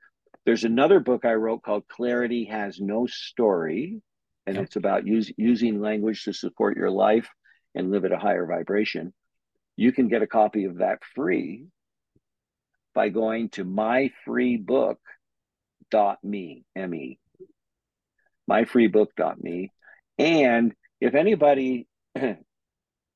There's 0.45 0.65
another 0.65 0.99
book 0.99 1.23
I 1.23 1.35
wrote 1.35 1.63
called 1.63 1.87
Clarity 1.87 2.45
Has 2.45 2.79
No 2.79 3.05
Story, 3.05 4.01
and 4.45 4.57
it's 4.57 4.75
about 4.75 5.07
use, 5.07 5.31
using 5.37 5.79
language 5.79 6.23
to 6.23 6.33
support 6.33 6.77
your 6.77 6.89
life 6.89 7.29
and 7.75 7.91
live 7.91 8.05
at 8.05 8.11
a 8.11 8.17
higher 8.17 8.45
vibration. 8.45 9.13
You 9.75 9.91
can 9.91 10.07
get 10.07 10.21
a 10.21 10.27
copy 10.27 10.65
of 10.65 10.77
that 10.77 10.99
free 11.15 11.65
by 12.93 13.09
going 13.09 13.49
to 13.49 13.65
myfreebook.me, 13.65 16.65
M-E, 16.75 17.19
myfreebook.me. 18.49 19.71
And 20.19 20.75
if 21.01 21.15
anybody 21.15 21.87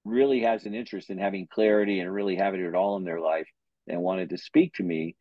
really 0.06 0.42
has 0.42 0.66
an 0.66 0.74
interest 0.74 1.12
in 1.12 1.20
having 1.20 1.48
clarity 1.48 2.00
and 2.00 2.12
really 2.12 2.36
having 2.36 2.62
it 2.62 2.74
all 2.74 2.98
in 2.98 3.04
their 3.04 3.20
life 3.20 3.48
and 3.88 4.02
wanted 4.02 4.32
to 4.32 4.38
speak 4.38 4.74
to 4.76 4.84
me, 4.84 5.16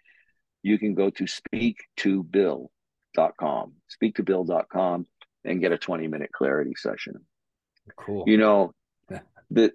you 0.63 0.79
can 0.79 0.95
go 0.95 1.11
to 1.11 1.25
speaktobill.com, 1.25 3.73
speaktobill.com, 4.03 5.07
and 5.47 5.61
get 5.61 5.73
a 5.73 5.79
20 5.79 6.09
minute 6.09 6.31
clarity 6.33 6.75
session. 6.77 7.15
Cool. 7.97 8.25
You 8.27 8.39
know, 8.39 8.73
that 9.51 9.73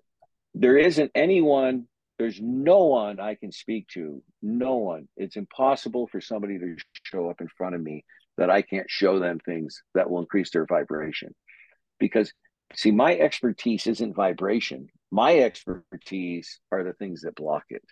there 0.54 0.78
isn't 0.78 1.12
anyone, 1.16 1.88
there's 2.20 2.40
no 2.42 2.86
one 2.86 3.20
I 3.20 3.36
can 3.36 3.52
speak 3.52 3.88
to, 3.94 4.22
no 4.42 4.78
one. 4.78 5.08
It's 5.16 5.38
impossible 5.38 6.08
for 6.08 6.20
somebody 6.20 6.60
to 6.60 6.76
show 7.04 7.30
up 7.30 7.42
in 7.42 7.48
front 7.58 7.76
of 7.76 7.82
me 7.82 8.04
that 8.38 8.50
I 8.50 8.62
can't 8.62 8.90
show 8.90 9.20
them 9.20 9.40
things 9.40 9.82
that 9.94 10.10
will 10.10 10.20
increase 10.20 10.52
their 10.52 10.66
vibration. 10.66 11.34
Because, 12.00 12.34
see, 12.76 12.92
my 12.92 13.16
expertise 13.16 13.88
isn't 13.88 14.16
vibration, 14.16 14.88
my 15.10 15.40
expertise 15.40 16.60
are 16.72 16.84
the 16.84 16.94
things 16.94 17.22
that 17.22 17.36
block 17.36 17.64
it 17.70 17.84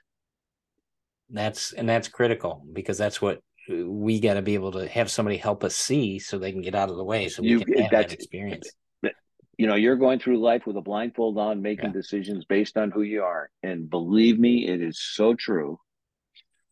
that's 1.29 1.73
and 1.73 1.87
that's 1.87 2.07
critical 2.07 2.63
because 2.73 2.97
that's 2.97 3.21
what 3.21 3.41
we 3.69 4.19
got 4.19 4.33
to 4.33 4.41
be 4.41 4.55
able 4.55 4.71
to 4.71 4.87
have 4.87 5.11
somebody 5.11 5.37
help 5.37 5.63
us 5.63 5.75
see 5.75 6.19
so 6.19 6.37
they 6.37 6.51
can 6.51 6.61
get 6.61 6.75
out 6.75 6.89
of 6.89 6.97
the 6.97 7.03
way 7.03 7.29
so 7.29 7.41
we 7.41 7.49
you, 7.49 7.59
can 7.59 7.77
have 7.77 7.91
that 7.91 8.11
experience. 8.13 8.69
you 9.57 9.67
know 9.67 9.75
you're 9.75 9.95
going 9.95 10.19
through 10.19 10.39
life 10.39 10.65
with 10.65 10.75
a 10.75 10.81
blindfold 10.81 11.37
on 11.37 11.61
making 11.61 11.85
yeah. 11.85 11.91
decisions 11.91 12.45
based 12.45 12.77
on 12.77 12.91
who 12.91 13.01
you 13.01 13.23
are 13.23 13.49
and 13.63 13.89
believe 13.89 14.39
me 14.39 14.67
it 14.67 14.81
is 14.81 14.99
so 14.99 15.33
true 15.33 15.79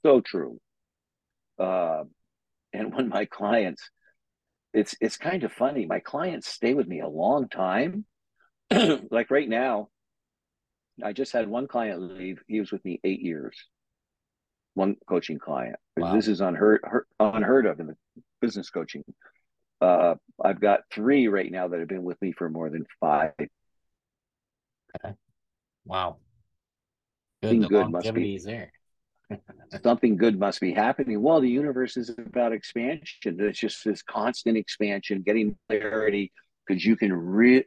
so 0.03 0.21
true. 0.21 0.59
Uh, 1.59 2.03
and 2.71 2.93
when 2.93 3.09
my 3.09 3.25
clients 3.25 3.89
it's 4.73 4.95
it's 5.01 5.17
kind 5.17 5.43
of 5.43 5.51
funny 5.51 5.85
my 5.85 5.99
clients 5.99 6.47
stay 6.47 6.73
with 6.73 6.87
me 6.87 7.01
a 7.01 7.07
long 7.07 7.49
time. 7.49 8.05
Like 9.11 9.31
right 9.31 9.47
now 9.47 9.89
i 11.03 11.13
just 11.13 11.31
had 11.31 11.47
one 11.47 11.67
client 11.67 12.01
leave 12.01 12.41
he 12.47 12.59
was 12.59 12.71
with 12.71 12.83
me 12.83 12.99
eight 13.03 13.21
years 13.21 13.55
one 14.77 14.95
coaching 15.09 15.39
client. 15.39 15.75
Wow. 15.97 16.13
This 16.13 16.27
is 16.27 16.39
unheard 16.39 16.81
unheard 17.19 17.65
of 17.65 17.79
in 17.79 17.87
the 17.87 17.95
business 18.41 18.69
coaching. 18.69 19.03
Uh, 19.81 20.15
I've 20.43 20.61
got 20.61 20.81
three 20.91 21.27
right 21.27 21.51
now 21.51 21.67
that 21.67 21.79
have 21.79 21.89
been 21.89 22.03
with 22.03 22.21
me 22.21 22.31
for 22.31 22.49
more 22.49 22.69
than 22.69 22.85
five. 22.99 23.33
Okay. 23.39 25.15
Wow. 25.85 26.17
Good. 27.41 27.49
Something 27.49 27.69
good 27.69 27.91
must 27.91 28.13
be 28.13 28.37
there. 28.37 28.71
something 29.83 30.15
good 30.15 30.39
must 30.39 30.61
be 30.61 30.73
happening. 30.73 31.21
Well, 31.21 31.41
the 31.41 31.49
universe 31.49 31.97
is 31.97 32.09
about 32.09 32.53
expansion. 32.53 33.37
It's 33.39 33.59
just 33.59 33.83
this 33.83 34.01
constant 34.01 34.57
expansion, 34.57 35.23
getting 35.23 35.57
clarity, 35.67 36.31
because 36.65 36.85
you 36.85 36.95
can 36.95 37.11
re 37.11 37.65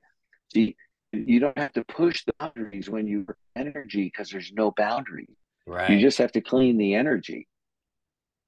see 0.53 0.77
you 1.12 1.40
don't 1.40 1.59
have 1.59 1.73
to 1.73 1.85
push 1.85 2.25
the 2.25 2.33
boundaries 2.38 2.88
when 2.88 3.07
you 3.09 3.27
energy 3.57 4.05
because 4.05 4.31
there's 4.31 4.53
no 4.53 4.70
boundary. 4.70 5.29
Right. 5.70 5.90
You 5.90 6.00
just 6.00 6.18
have 6.18 6.33
to 6.33 6.40
clean 6.40 6.78
the 6.78 6.94
energy. 6.94 7.46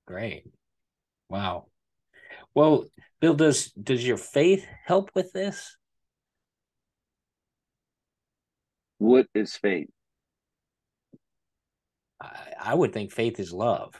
Great. 0.09 0.43
Wow. 1.29 1.67
Well, 2.53 2.87
Bill, 3.21 3.35
does 3.35 3.71
does 3.81 4.05
your 4.05 4.17
faith 4.17 4.67
help 4.85 5.13
with 5.15 5.33
this? 5.33 5.77
What 8.99 9.29
is 9.37 9.55
faith? 9.55 9.89
I, 12.21 12.55
I 12.61 12.75
would 12.75 12.93
think 12.93 13.13
faith 13.13 13.39
is 13.39 13.53
love. 13.53 13.95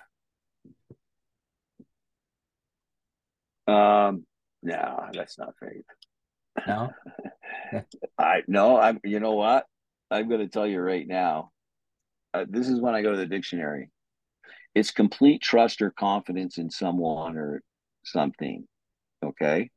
Um, 3.69 4.27
no, 4.65 5.07
that's 5.13 5.39
not 5.39 5.55
faith. 5.61 5.85
No. 6.67 6.91
I 8.19 8.43
no, 8.49 8.81
I'm 8.81 8.99
you 9.05 9.21
know 9.21 9.35
what? 9.35 9.65
I'm 10.11 10.29
gonna 10.29 10.49
tell 10.49 10.67
you 10.67 10.81
right 10.81 11.07
now 11.07 11.53
uh, 12.35 12.45
this 12.49 12.69
is 12.69 12.81
when 12.81 12.95
I 12.95 13.03
go 13.03 13.13
to 13.13 13.17
the 13.17 13.27
dictionary. 13.27 13.91
It's 14.75 14.91
complete 14.91 15.43
trust 15.43 15.83
or 15.83 15.91
confidence 15.91 16.59
in 16.59 16.71
someone 16.71 17.37
or 17.37 17.63
something. 18.05 18.67
Okay, 19.25 19.71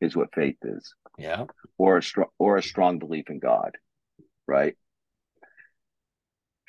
is 0.00 0.16
what 0.16 0.34
faith 0.34 0.56
is. 0.62 0.94
Yeah. 1.18 1.44
Or 1.78 1.98
a 1.98 2.02
strong 2.02 2.28
or 2.38 2.56
a 2.56 2.62
strong 2.62 2.98
belief 2.98 3.30
in 3.30 3.38
God, 3.38 3.76
right? 4.46 4.74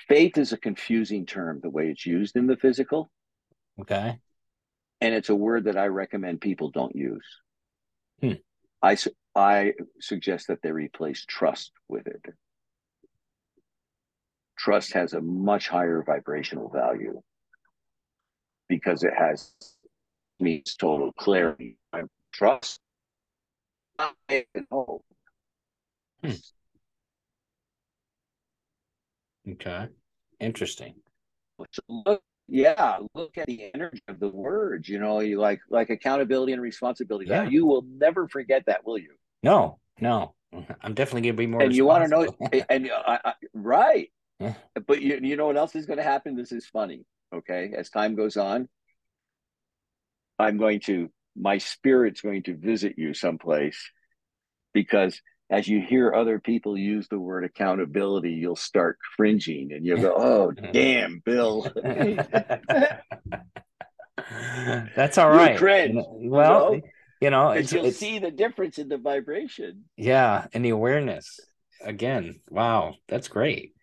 Faith 0.07 0.37
is 0.37 0.53
a 0.53 0.57
confusing 0.57 1.25
term 1.25 1.59
the 1.61 1.69
way 1.69 1.89
it's 1.89 2.05
used 2.05 2.37
in 2.37 2.47
the 2.47 2.55
physical. 2.55 3.09
Okay. 3.81 4.19
And 5.01 5.13
it's 5.13 5.29
a 5.29 5.35
word 5.35 5.65
that 5.65 5.77
I 5.77 5.87
recommend 5.87 6.41
people 6.41 6.71
don't 6.71 6.95
use. 6.95 7.25
Hmm. 8.21 8.33
I 8.81 8.97
I 9.35 9.73
suggest 9.99 10.47
that 10.47 10.61
they 10.61 10.71
replace 10.71 11.25
trust 11.25 11.71
with 11.87 12.07
it 12.07 12.21
trust 14.57 14.93
has 14.93 15.13
a 15.13 15.21
much 15.21 15.67
higher 15.67 16.03
vibrational 16.05 16.69
value 16.69 17.21
because 18.67 19.03
it 19.03 19.13
has 19.17 19.53
means 20.39 20.75
total 20.75 21.11
clarity. 21.13 21.77
I 21.93 22.03
trust. 22.33 22.79
I 23.99 24.45
hope. 24.71 25.03
Hmm. 26.23 26.31
Okay. 29.51 29.87
Interesting. 30.39 30.95
So 31.71 31.81
look, 32.05 32.21
yeah, 32.47 32.97
look 33.15 33.37
at 33.37 33.47
the 33.47 33.71
energy 33.73 34.01
of 34.07 34.19
the 34.19 34.29
words. 34.29 34.87
You 34.87 34.99
know, 34.99 35.19
you 35.21 35.39
like 35.39 35.59
like 35.69 35.89
accountability 35.89 36.53
and 36.53 36.61
responsibility. 36.61 37.29
Yeah. 37.29 37.43
You 37.43 37.65
will 37.65 37.85
never 37.97 38.27
forget 38.27 38.65
that, 38.67 38.85
will 38.85 38.97
you? 38.97 39.13
No, 39.43 39.79
no. 39.99 40.35
I'm 40.81 40.93
definitely 40.93 41.21
going 41.21 41.35
to 41.35 41.37
be 41.37 41.47
more. 41.47 41.61
And 41.61 41.75
you 41.75 41.85
want 41.85 42.03
to 42.03 42.09
know, 42.09 42.35
and 42.69 42.89
I, 43.05 43.19
I, 43.25 43.33
right? 43.53 44.09
But 44.39 45.01
you, 45.01 45.19
you 45.21 45.35
know 45.35 45.47
what 45.47 45.57
else 45.57 45.75
is 45.75 45.85
going 45.85 45.97
to 45.97 46.03
happen? 46.03 46.35
This 46.35 46.51
is 46.51 46.65
funny. 46.67 47.05
Okay. 47.33 47.73
As 47.75 47.89
time 47.89 48.15
goes 48.15 48.37
on, 48.37 48.67
I'm 50.39 50.57
going 50.57 50.79
to, 50.81 51.09
my 51.35 51.57
spirit's 51.57 52.21
going 52.21 52.43
to 52.43 52.55
visit 52.55 52.95
you 52.97 53.13
someplace 53.13 53.91
because 54.73 55.19
as 55.49 55.67
you 55.67 55.81
hear 55.81 56.13
other 56.13 56.39
people 56.39 56.77
use 56.77 57.07
the 57.09 57.19
word 57.19 57.43
accountability, 57.45 58.33
you'll 58.33 58.55
start 58.55 58.97
cringing 59.15 59.71
and 59.71 59.85
you'll 59.85 60.01
go, 60.01 60.13
oh, 60.17 60.51
damn, 60.51 61.21
Bill. 61.25 61.67
That's 64.95 65.17
all 65.17 65.29
right. 65.29 65.57
Cringe, 65.57 66.03
well, 66.09 66.75
you 66.75 66.81
know, 66.81 66.87
you 67.21 67.29
know 67.29 67.49
it's, 67.51 67.71
you'll 67.71 67.85
it's, 67.85 67.97
see 67.97 68.19
the 68.19 68.31
difference 68.31 68.77
in 68.77 68.89
the 68.89 68.97
vibration. 68.97 69.85
Yeah. 69.95 70.47
And 70.53 70.63
the 70.63 70.69
awareness. 70.69 71.39
Again, 71.83 72.39
wow, 72.49 72.95
that's 73.07 73.27
great 73.27 73.76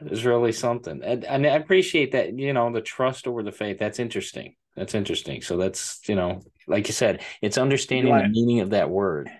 is 0.00 0.24
really 0.24 0.52
something. 0.52 1.02
And, 1.02 1.24
and 1.24 1.46
I 1.46 1.50
appreciate 1.50 2.12
that, 2.12 2.38
you 2.38 2.52
know, 2.52 2.70
the 2.72 2.80
trust 2.80 3.26
over 3.26 3.42
the 3.42 3.52
faith. 3.52 3.78
That's 3.78 3.98
interesting. 3.98 4.54
That's 4.76 4.94
interesting. 4.94 5.42
So 5.42 5.56
that's, 5.56 6.00
you 6.08 6.14
know, 6.14 6.42
like 6.66 6.86
you 6.88 6.92
said, 6.92 7.22
it's 7.40 7.58
understanding 7.58 8.16
the 8.16 8.28
meaning 8.28 8.60
of 8.60 8.70
that 8.70 8.90
word. 8.90 9.30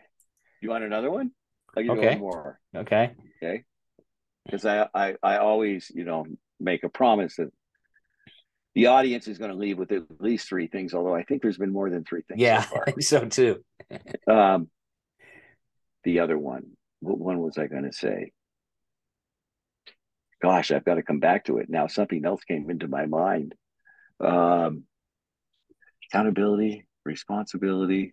You 0.60 0.70
want 0.70 0.84
another 0.84 1.10
one? 1.10 1.32
okay. 1.76 2.10
One 2.10 2.18
more. 2.18 2.60
Okay. 2.74 3.12
Okay. 3.42 3.64
Because 4.44 4.64
I, 4.64 4.88
I, 4.94 5.14
I 5.22 5.36
always, 5.38 5.90
you 5.94 6.04
know, 6.04 6.24
make 6.58 6.84
a 6.84 6.88
promise 6.88 7.36
that 7.36 7.50
the 8.74 8.86
audience 8.86 9.26
is 9.28 9.38
going 9.38 9.50
to 9.50 9.56
leave 9.56 9.78
with 9.78 9.92
at 9.92 10.04
least 10.20 10.48
three 10.48 10.66
things, 10.66 10.94
although 10.94 11.14
I 11.14 11.22
think 11.22 11.42
there's 11.42 11.58
been 11.58 11.72
more 11.72 11.90
than 11.90 12.04
three 12.04 12.22
things. 12.22 12.40
Yeah, 12.40 12.62
so, 12.62 12.80
I 12.86 12.90
think 12.90 13.02
so 13.02 13.24
too. 13.24 13.64
um, 14.26 14.68
the 16.04 16.20
other 16.20 16.38
one, 16.38 16.64
what 17.00 17.18
one 17.18 17.40
was 17.40 17.58
I 17.58 17.66
going 17.66 17.84
to 17.84 17.92
say? 17.92 18.32
Gosh, 20.42 20.70
I've 20.70 20.84
got 20.84 20.94
to 20.94 21.02
come 21.02 21.20
back 21.20 21.44
to 21.46 21.58
it 21.58 21.68
now. 21.68 21.86
Something 21.86 22.24
else 22.24 22.44
came 22.44 22.70
into 22.70 22.88
my 22.88 23.06
mind. 23.06 23.54
Um, 24.20 24.84
accountability, 26.10 26.86
responsibility. 27.04 28.12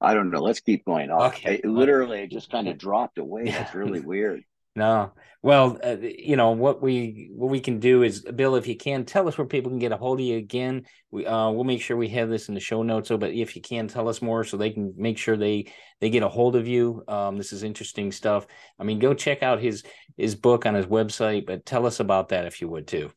I 0.00 0.14
don't 0.14 0.30
know. 0.30 0.40
Let's 0.40 0.60
keep 0.60 0.84
going. 0.84 1.10
Okay. 1.10 1.56
It, 1.56 1.64
literally, 1.64 2.20
it 2.20 2.30
just 2.30 2.50
kind 2.50 2.68
of 2.68 2.78
dropped 2.78 3.18
away. 3.18 3.44
That's 3.50 3.74
really 3.74 4.00
weird. 4.04 4.42
No. 4.76 5.12
Well, 5.42 5.78
uh, 5.82 5.96
you 6.00 6.36
know 6.36 6.50
what 6.50 6.82
we 6.82 7.30
what 7.32 7.50
we 7.50 7.60
can 7.60 7.80
do 7.80 8.02
is, 8.02 8.20
Bill, 8.20 8.56
if 8.56 8.66
you 8.66 8.76
can 8.76 9.04
tell 9.04 9.26
us 9.26 9.38
where 9.38 9.46
people 9.46 9.70
can 9.70 9.78
get 9.78 9.90
a 9.90 9.96
hold 9.96 10.20
of 10.20 10.26
you 10.26 10.36
again. 10.36 10.84
We 11.10 11.26
uh, 11.26 11.50
we'll 11.50 11.64
make 11.64 11.80
sure 11.80 11.96
we 11.96 12.08
have 12.10 12.28
this 12.28 12.48
in 12.48 12.54
the 12.54 12.60
show 12.60 12.82
notes. 12.82 13.08
So, 13.08 13.16
but 13.16 13.32
if 13.32 13.56
you 13.56 13.62
can 13.62 13.88
tell 13.88 14.08
us 14.08 14.20
more, 14.20 14.44
so 14.44 14.56
they 14.56 14.70
can 14.70 14.92
make 14.96 15.16
sure 15.16 15.36
they 15.36 15.72
they 16.00 16.10
get 16.10 16.22
a 16.22 16.28
hold 16.28 16.56
of 16.56 16.68
you. 16.68 17.02
Um, 17.08 17.38
this 17.38 17.52
is 17.52 17.62
interesting 17.62 18.12
stuff. 18.12 18.46
I 18.78 18.84
mean, 18.84 18.98
go 18.98 19.14
check 19.14 19.42
out 19.42 19.60
his 19.60 19.82
his 20.16 20.34
book 20.34 20.66
on 20.66 20.74
his 20.74 20.86
website, 20.86 21.46
but 21.46 21.64
tell 21.64 21.86
us 21.86 22.00
about 22.00 22.28
that 22.28 22.44
if 22.44 22.60
you 22.60 22.68
would 22.68 22.86
too. 22.86 23.10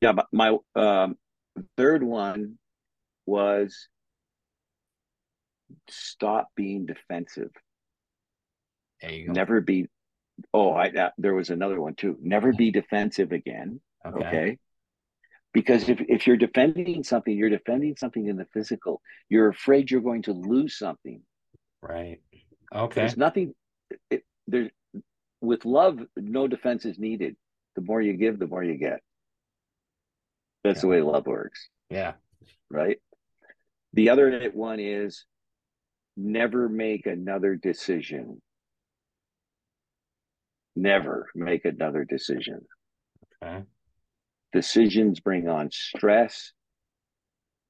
Yeah, 0.00 0.14
my 0.32 0.56
um, 0.74 1.16
third 1.76 2.02
one 2.02 2.58
was 3.26 3.88
stop 5.88 6.48
being 6.56 6.86
defensive. 6.86 7.50
Never 9.34 9.60
be. 9.60 9.88
Oh, 10.54 10.70
I 10.72 10.88
uh, 10.88 11.10
there 11.18 11.34
was 11.34 11.50
another 11.50 11.80
one 11.80 11.94
too. 11.94 12.16
Never 12.20 12.52
be 12.52 12.70
defensive 12.70 13.32
again. 13.32 13.80
Okay. 14.06 14.26
okay. 14.26 14.58
Because 15.52 15.88
if, 15.88 16.00
if 16.08 16.26
you're 16.26 16.36
defending 16.36 17.02
something, 17.02 17.36
you're 17.36 17.50
defending 17.50 17.96
something 17.96 18.26
in 18.26 18.36
the 18.36 18.46
physical. 18.52 19.00
You're 19.28 19.48
afraid 19.48 19.90
you're 19.90 20.02
going 20.02 20.22
to 20.22 20.32
lose 20.32 20.78
something. 20.78 21.22
Right. 21.82 22.20
Okay. 22.74 23.00
There's 23.00 23.16
nothing. 23.16 23.54
It, 24.10 24.22
there's 24.46 24.70
with 25.40 25.64
love, 25.64 26.00
no 26.16 26.46
defense 26.48 26.84
is 26.84 26.98
needed. 26.98 27.36
The 27.76 27.82
more 27.82 28.00
you 28.00 28.14
give, 28.14 28.38
the 28.38 28.46
more 28.46 28.62
you 28.62 28.76
get. 28.76 29.00
That's 30.64 30.78
yeah. 30.78 30.82
the 30.82 30.88
way 30.88 31.00
love 31.00 31.26
works. 31.26 31.68
Yeah. 31.90 32.14
Right. 32.70 32.98
The 33.94 34.10
other 34.10 34.50
one 34.52 34.80
is 34.80 35.24
never 36.16 36.68
make 36.68 37.06
another 37.06 37.56
decision. 37.56 38.42
Never 40.78 41.28
make 41.34 41.64
another 41.64 42.04
decision. 42.04 42.60
Okay. 43.42 43.64
Decisions 44.52 45.18
bring 45.18 45.48
on 45.48 45.72
stress, 45.72 46.52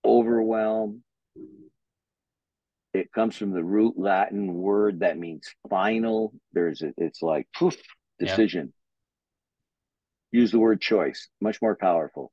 overwhelm. 0.05 1.03
It 2.93 3.11
comes 3.11 3.35
from 3.35 3.53
the 3.53 3.65
root 3.65 3.95
Latin 3.97 4.53
word 4.53 5.01
that 5.01 5.19
means 5.19 5.49
final. 5.71 6.35
There's 6.53 6.83
a, 6.83 6.93
it's 6.99 7.23
like 7.23 7.49
poof, 7.57 7.79
decision. 8.19 8.75
Use 10.31 10.51
the 10.53 10.59
word 10.59 10.83
choice, 10.83 11.29
much 11.41 11.63
more 11.63 11.77
powerful. 11.77 12.31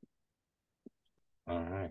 All 1.48 1.58
right. 1.58 1.90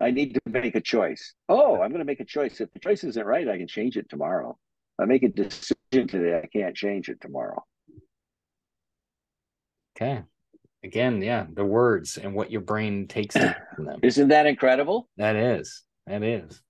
I 0.00 0.10
need 0.10 0.34
to 0.34 0.40
make 0.50 0.74
a 0.74 0.82
choice. 0.82 1.32
Oh, 1.48 1.80
I'm 1.80 1.88
going 1.88 2.00
to 2.00 2.04
make 2.04 2.20
a 2.20 2.26
choice. 2.26 2.60
If 2.60 2.70
the 2.74 2.78
choice 2.78 3.04
isn't 3.04 3.26
right, 3.26 3.48
I 3.48 3.56
can 3.56 3.68
change 3.68 3.96
it 3.96 4.10
tomorrow. 4.10 4.58
I 4.98 5.06
make 5.06 5.22
a 5.22 5.28
decision 5.28 5.76
today, 5.92 6.38
I 6.42 6.46
can't 6.46 6.76
change 6.76 7.08
it 7.08 7.18
tomorrow. 7.18 7.64
Okay. 9.96 10.22
Again, 10.84 11.22
yeah, 11.22 11.46
the 11.52 11.64
words 11.64 12.18
and 12.18 12.34
what 12.34 12.50
your 12.50 12.60
brain 12.60 13.06
takes 13.06 13.36
from 13.36 13.54
them. 13.84 14.00
Isn't 14.02 14.28
that 14.28 14.46
incredible? 14.46 15.08
That 15.16 15.36
is. 15.36 15.82
That 16.06 16.24
is. 16.24 16.60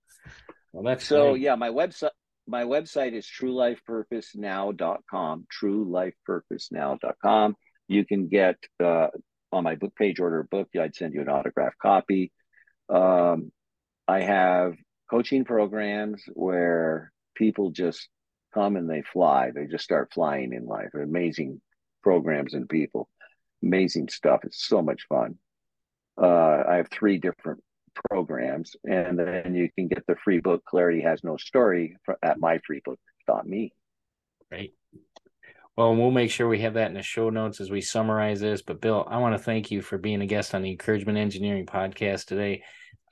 Well, 0.71 0.83
that's 0.83 1.05
so 1.05 1.31
great. 1.31 1.41
yeah, 1.41 1.55
my 1.55 1.69
website 1.69 2.11
my 2.45 2.63
website 2.63 3.13
is 3.13 3.25
truelifepurposenow.com, 3.25 5.47
truelifepurposenow.com. 5.61 7.55
You 7.87 8.05
can 8.05 8.27
get 8.27 8.57
uh, 8.83 9.07
on 9.51 9.63
my 9.63 9.75
book 9.75 9.95
page, 9.95 10.19
order 10.19 10.41
a 10.41 10.45
book. 10.45 10.67
I'd 10.79 10.95
send 10.95 11.13
you 11.13 11.21
an 11.21 11.29
autographed 11.29 11.79
copy. 11.79 12.31
Um, 12.89 13.51
I 14.07 14.21
have 14.21 14.75
coaching 15.09 15.43
programs 15.45 16.23
where 16.33 17.11
people 17.35 17.71
just 17.71 18.07
come 18.53 18.75
and 18.75 18.87
they 18.89 19.01
fly. 19.01 19.51
They 19.53 19.67
just 19.67 19.85
start 19.85 20.11
flying 20.13 20.53
in 20.53 20.65
life. 20.65 20.89
Amazing 20.93 21.61
programs 22.03 22.53
and 22.53 22.69
people, 22.69 23.09
amazing 23.61 24.09
stuff. 24.09 24.41
It's 24.43 24.65
so 24.65 24.81
much 24.81 25.03
fun. 25.07 25.37
Uh, 26.21 26.63
I 26.67 26.75
have 26.75 26.89
three 26.89 27.17
different 27.17 27.63
programs, 28.09 28.75
and 28.83 29.17
then 29.17 29.55
you 29.55 29.69
can 29.75 29.87
get 29.87 30.05
the 30.07 30.15
free 30.23 30.39
book 30.39 30.63
"Clarity 30.65 31.01
Has 31.01 31.23
No 31.23 31.37
Story" 31.37 31.97
at 32.21 32.39
myfreebook.me. 32.39 33.73
Great. 34.49 34.73
Well, 35.75 35.95
we'll 35.95 36.11
make 36.11 36.29
sure 36.29 36.47
we 36.47 36.59
have 36.59 36.75
that 36.75 36.89
in 36.89 36.93
the 36.93 37.01
show 37.01 37.31
notes 37.31 37.59
as 37.59 37.71
we 37.71 37.81
summarize 37.81 38.39
this. 38.39 38.61
But 38.61 38.79
Bill, 38.79 39.07
I 39.09 39.17
want 39.17 39.35
to 39.35 39.43
thank 39.43 39.71
you 39.71 39.81
for 39.81 39.97
being 39.97 40.21
a 40.21 40.27
guest 40.27 40.53
on 40.53 40.61
the 40.61 40.69
Encouragement 40.69 41.17
Engineering 41.17 41.65
podcast 41.65 42.25
today. 42.25 42.61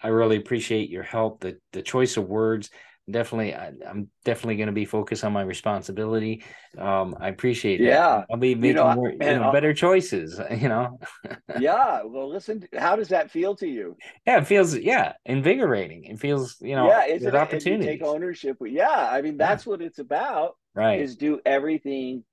I 0.04 0.10
really 0.10 0.38
appreciate 0.38 0.90
your 0.90 1.04
help. 1.04 1.42
The 1.42 1.58
the 1.72 1.82
choice 1.82 2.18
of 2.18 2.28
words 2.28 2.70
definitely 3.10 3.54
I, 3.54 3.72
am 3.86 4.10
definitely 4.24 4.58
going 4.58 4.68
to 4.68 4.74
be 4.74 4.86
focused 4.86 5.24
on 5.24 5.34
my 5.34 5.42
responsibility. 5.42 6.44
Um 6.78 7.16
i 7.20 7.30
appreciate 7.30 7.78
that. 7.78 7.86
Yeah. 7.86 8.24
I'll 8.30 8.38
be 8.38 8.56
making 8.56 8.68
you 8.70 8.74
know, 8.76 8.96
more, 8.96 9.12
you 9.12 9.18
know, 9.18 9.52
better 9.52 9.74
choices 9.74 10.40
you 10.52 10.70
know? 10.70 11.00
Yeah 11.60 12.04
well 12.04 12.30
listen 12.30 12.68
how 12.78 12.96
does 12.96 13.10
that 13.10 13.32
feel 13.32 13.56
to 13.58 13.68
you? 13.68 13.98
Yeah 14.26 14.40
it 14.40 14.48
feels 14.48 14.78
yeah 14.78 15.14
invigorating. 15.26 16.06
It 16.06 16.20
feels 16.20 16.58
you 16.62 16.76
know 16.76 16.88
yeah 16.88 17.06
it's 17.06 17.26
an 17.26 17.36
opportunity 17.36 17.86
take 17.86 18.04
ownership 18.04 18.58
yeah 18.66 19.10
i 19.12 19.22
mean 19.22 19.38
that's 19.38 19.66
yeah. 19.66 19.72
what 19.72 19.82
it's 19.82 20.00
about 20.00 20.56
right. 20.76 21.02
is 21.02 21.16
do 21.16 21.40
everything 21.46 22.24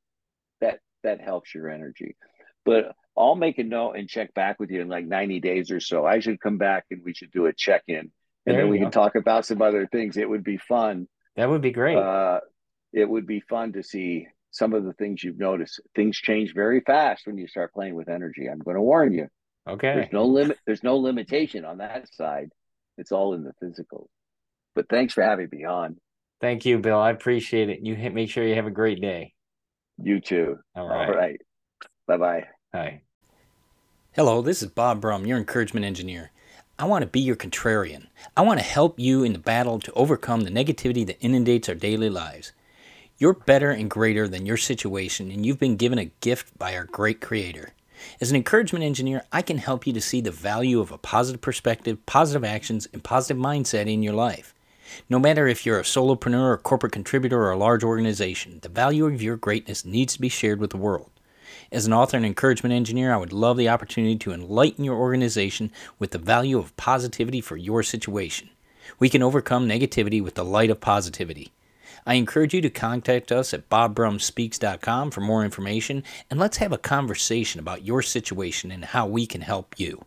that 0.60 0.80
that 1.02 1.20
helps 1.20 1.54
your 1.54 1.70
energy. 1.70 2.16
But 2.64 2.94
I'll 3.16 3.34
make 3.34 3.58
a 3.58 3.64
note 3.64 3.92
and 3.92 4.08
check 4.08 4.34
back 4.34 4.60
with 4.60 4.70
you 4.70 4.80
in 4.80 4.88
like 4.88 5.06
90 5.06 5.40
days 5.40 5.70
or 5.70 5.80
so. 5.80 6.06
I 6.06 6.20
should 6.20 6.40
come 6.40 6.58
back 6.58 6.84
and 6.90 7.02
we 7.04 7.14
should 7.14 7.32
do 7.32 7.46
a 7.46 7.52
check 7.52 7.82
in 7.88 8.10
and 8.48 8.56
there 8.56 8.64
then 8.64 8.70
we 8.70 8.78
go. 8.78 8.84
can 8.84 8.92
talk 8.92 9.14
about 9.14 9.46
some 9.46 9.62
other 9.62 9.86
things. 9.86 10.16
It 10.16 10.28
would 10.28 10.44
be 10.44 10.56
fun. 10.56 11.06
That 11.36 11.48
would 11.48 11.62
be 11.62 11.70
great. 11.70 11.96
Uh, 11.96 12.40
it 12.92 13.08
would 13.08 13.26
be 13.26 13.40
fun 13.40 13.72
to 13.74 13.82
see 13.82 14.26
some 14.50 14.72
of 14.72 14.84
the 14.84 14.92
things 14.94 15.22
you've 15.22 15.38
noticed. 15.38 15.80
Things 15.94 16.16
change 16.16 16.54
very 16.54 16.80
fast 16.80 17.26
when 17.26 17.36
you 17.36 17.46
start 17.46 17.72
playing 17.72 17.94
with 17.94 18.08
energy. 18.08 18.48
I'm 18.48 18.58
going 18.58 18.76
to 18.76 18.82
warn 18.82 19.12
you. 19.12 19.28
Okay. 19.68 19.94
There's 19.94 20.12
no 20.12 20.24
limit. 20.24 20.58
There's 20.66 20.82
no 20.82 20.96
limitation 20.96 21.64
on 21.64 21.78
that 21.78 22.12
side. 22.14 22.50
It's 22.96 23.12
all 23.12 23.34
in 23.34 23.44
the 23.44 23.52
physical. 23.60 24.08
But 24.74 24.88
thanks 24.88 25.14
for 25.14 25.22
having 25.22 25.48
me 25.52 25.64
on. 25.64 25.96
Thank 26.40 26.64
you, 26.64 26.78
Bill. 26.78 26.98
I 26.98 27.10
appreciate 27.10 27.68
it. 27.68 27.80
You 27.82 27.96
make 28.10 28.30
sure 28.30 28.46
you 28.46 28.54
have 28.54 28.66
a 28.66 28.70
great 28.70 29.00
day. 29.00 29.34
You 30.02 30.20
too. 30.20 30.58
All 30.74 30.88
right. 30.88 31.08
All 31.08 31.14
right. 31.14 31.40
Bye 32.06 32.16
bye. 32.16 32.44
Hi. 32.72 33.02
Hello, 34.12 34.40
this 34.40 34.62
is 34.62 34.68
Bob 34.68 35.00
Brum, 35.00 35.26
your 35.26 35.38
encouragement 35.38 35.84
engineer. 35.84 36.30
I 36.80 36.84
want 36.84 37.02
to 37.02 37.08
be 37.08 37.18
your 37.18 37.34
contrarian. 37.34 38.06
I 38.36 38.42
want 38.42 38.60
to 38.60 38.64
help 38.64 39.00
you 39.00 39.24
in 39.24 39.32
the 39.32 39.40
battle 39.40 39.80
to 39.80 39.92
overcome 39.94 40.42
the 40.42 40.50
negativity 40.50 41.04
that 41.06 41.20
inundates 41.20 41.68
our 41.68 41.74
daily 41.74 42.08
lives. 42.08 42.52
You're 43.18 43.32
better 43.32 43.72
and 43.72 43.90
greater 43.90 44.28
than 44.28 44.46
your 44.46 44.56
situation, 44.56 45.32
and 45.32 45.44
you've 45.44 45.58
been 45.58 45.76
given 45.76 45.98
a 45.98 46.12
gift 46.20 46.56
by 46.56 46.76
our 46.76 46.84
great 46.84 47.20
Creator. 47.20 47.72
As 48.20 48.30
an 48.30 48.36
encouragement 48.36 48.84
engineer, 48.84 49.24
I 49.32 49.42
can 49.42 49.58
help 49.58 49.88
you 49.88 49.92
to 49.92 50.00
see 50.00 50.20
the 50.20 50.30
value 50.30 50.78
of 50.78 50.92
a 50.92 50.98
positive 50.98 51.40
perspective, 51.40 52.06
positive 52.06 52.44
actions, 52.44 52.86
and 52.92 53.02
positive 53.02 53.42
mindset 53.42 53.92
in 53.92 54.04
your 54.04 54.14
life. 54.14 54.54
No 55.10 55.18
matter 55.18 55.48
if 55.48 55.66
you're 55.66 55.80
a 55.80 55.82
solopreneur, 55.82 56.54
a 56.54 56.58
corporate 56.58 56.92
contributor, 56.92 57.40
or 57.42 57.50
a 57.50 57.58
large 57.58 57.82
organization, 57.82 58.60
the 58.62 58.68
value 58.68 59.04
of 59.04 59.20
your 59.20 59.36
greatness 59.36 59.84
needs 59.84 60.12
to 60.12 60.20
be 60.20 60.28
shared 60.28 60.60
with 60.60 60.70
the 60.70 60.76
world. 60.76 61.10
As 61.70 61.86
an 61.86 61.92
author 61.92 62.16
and 62.16 62.24
encouragement 62.24 62.72
engineer, 62.72 63.12
I 63.12 63.18
would 63.18 63.32
love 63.32 63.58
the 63.58 63.68
opportunity 63.68 64.16
to 64.16 64.32
enlighten 64.32 64.84
your 64.84 64.96
organization 64.96 65.70
with 65.98 66.12
the 66.12 66.18
value 66.18 66.58
of 66.58 66.74
positivity 66.78 67.42
for 67.42 67.58
your 67.58 67.82
situation. 67.82 68.48
We 68.98 69.10
can 69.10 69.22
overcome 69.22 69.68
negativity 69.68 70.22
with 70.22 70.34
the 70.34 70.46
light 70.46 70.70
of 70.70 70.80
positivity. 70.80 71.52
I 72.06 72.14
encourage 72.14 72.54
you 72.54 72.62
to 72.62 72.70
contact 72.70 73.30
us 73.30 73.52
at 73.52 73.68
bobbrumspeaks.com 73.68 75.10
for 75.10 75.20
more 75.20 75.44
information 75.44 76.04
and 76.30 76.40
let's 76.40 76.56
have 76.56 76.72
a 76.72 76.78
conversation 76.78 77.60
about 77.60 77.84
your 77.84 78.00
situation 78.00 78.70
and 78.70 78.86
how 78.86 79.06
we 79.06 79.26
can 79.26 79.42
help 79.42 79.78
you. 79.78 80.06